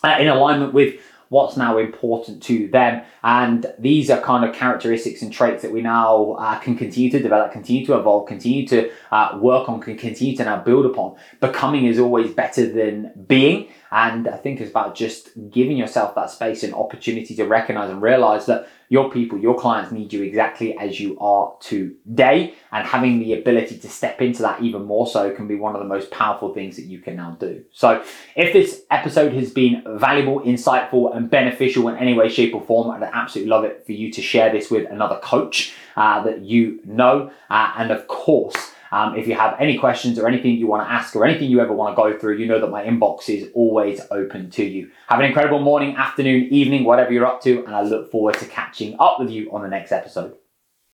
uh, 0.03 0.17
in 0.19 0.27
alignment 0.27 0.73
with 0.73 0.99
what's 1.31 1.55
now 1.55 1.77
important 1.77 2.43
to 2.43 2.67
them. 2.67 3.01
And 3.23 3.65
these 3.79 4.09
are 4.09 4.19
kind 4.19 4.43
of 4.43 4.53
characteristics 4.53 5.21
and 5.21 5.31
traits 5.31 5.61
that 5.61 5.71
we 5.71 5.81
now 5.81 6.33
uh, 6.33 6.59
can 6.59 6.75
continue 6.75 7.09
to 7.09 7.21
develop, 7.21 7.53
continue 7.53 7.85
to 7.85 7.97
evolve, 7.97 8.27
continue 8.27 8.67
to 8.67 8.91
uh, 9.13 9.39
work 9.41 9.69
on, 9.69 9.79
can 9.79 9.97
continue 9.97 10.35
to 10.35 10.43
now 10.43 10.61
build 10.61 10.85
upon. 10.85 11.15
Becoming 11.39 11.85
is 11.85 11.99
always 11.99 12.33
better 12.33 12.69
than 12.69 13.13
being. 13.27 13.69
And 13.91 14.27
I 14.27 14.37
think 14.37 14.61
it's 14.61 14.71
about 14.71 14.95
just 14.95 15.29
giving 15.49 15.75
yourself 15.75 16.15
that 16.15 16.29
space 16.29 16.63
and 16.63 16.73
opportunity 16.73 17.35
to 17.35 17.45
recognize 17.45 17.89
and 17.89 18.01
realize 18.01 18.45
that 18.45 18.69
your 18.87 19.09
people, 19.09 19.37
your 19.37 19.57
clients 19.57 19.91
need 19.91 20.11
you 20.11 20.23
exactly 20.23 20.77
as 20.77 20.99
you 20.99 21.17
are 21.19 21.53
today. 21.59 22.53
And 22.71 22.87
having 22.87 23.19
the 23.19 23.33
ability 23.33 23.77
to 23.79 23.89
step 23.89 24.21
into 24.21 24.41
that 24.43 24.61
even 24.61 24.85
more 24.85 25.07
so 25.07 25.31
can 25.31 25.47
be 25.47 25.55
one 25.55 25.75
of 25.75 25.81
the 25.81 25.87
most 25.87 26.09
powerful 26.09 26.53
things 26.53 26.77
that 26.77 26.83
you 26.83 26.99
can 26.99 27.17
now 27.17 27.37
do. 27.39 27.63
So, 27.71 28.03
if 28.35 28.53
this 28.53 28.83
episode 28.89 29.33
has 29.33 29.51
been 29.51 29.83
valuable, 29.85 30.39
insightful, 30.41 31.15
and 31.15 31.29
beneficial 31.29 31.89
in 31.89 31.97
any 31.97 32.13
way, 32.13 32.29
shape, 32.29 32.55
or 32.55 32.61
form, 32.61 32.91
I'd 32.91 33.03
absolutely 33.03 33.49
love 33.49 33.65
it 33.65 33.85
for 33.85 33.91
you 33.91 34.11
to 34.11 34.21
share 34.21 34.51
this 34.51 34.71
with 34.71 34.89
another 34.89 35.19
coach 35.21 35.73
uh, 35.97 36.23
that 36.23 36.41
you 36.41 36.79
know. 36.85 37.31
Uh, 37.49 37.73
and 37.77 37.91
of 37.91 38.07
course, 38.07 38.70
um, 38.91 39.15
if 39.15 39.27
you 39.27 39.35
have 39.35 39.55
any 39.59 39.77
questions 39.77 40.19
or 40.19 40.27
anything 40.27 40.57
you 40.57 40.67
want 40.67 40.85
to 40.85 40.91
ask 40.91 41.15
or 41.15 41.25
anything 41.25 41.49
you 41.49 41.61
ever 41.61 41.73
want 41.73 41.95
to 41.95 42.01
go 42.01 42.17
through, 42.17 42.37
you 42.37 42.45
know 42.45 42.59
that 42.59 42.69
my 42.69 42.83
inbox 42.83 43.29
is 43.29 43.49
always 43.53 44.01
open 44.11 44.49
to 44.51 44.65
you. 44.65 44.91
Have 45.07 45.19
an 45.19 45.25
incredible 45.25 45.59
morning, 45.59 45.95
afternoon, 45.95 46.47
evening, 46.51 46.83
whatever 46.83 47.13
you're 47.13 47.25
up 47.25 47.41
to, 47.43 47.63
and 47.65 47.73
I 47.75 47.81
look 47.81 48.11
forward 48.11 48.35
to 48.35 48.45
catching 48.45 48.95
up 48.99 49.19
with 49.19 49.29
you 49.29 49.51
on 49.51 49.61
the 49.61 49.69
next 49.69 49.91
episode. 49.91 50.35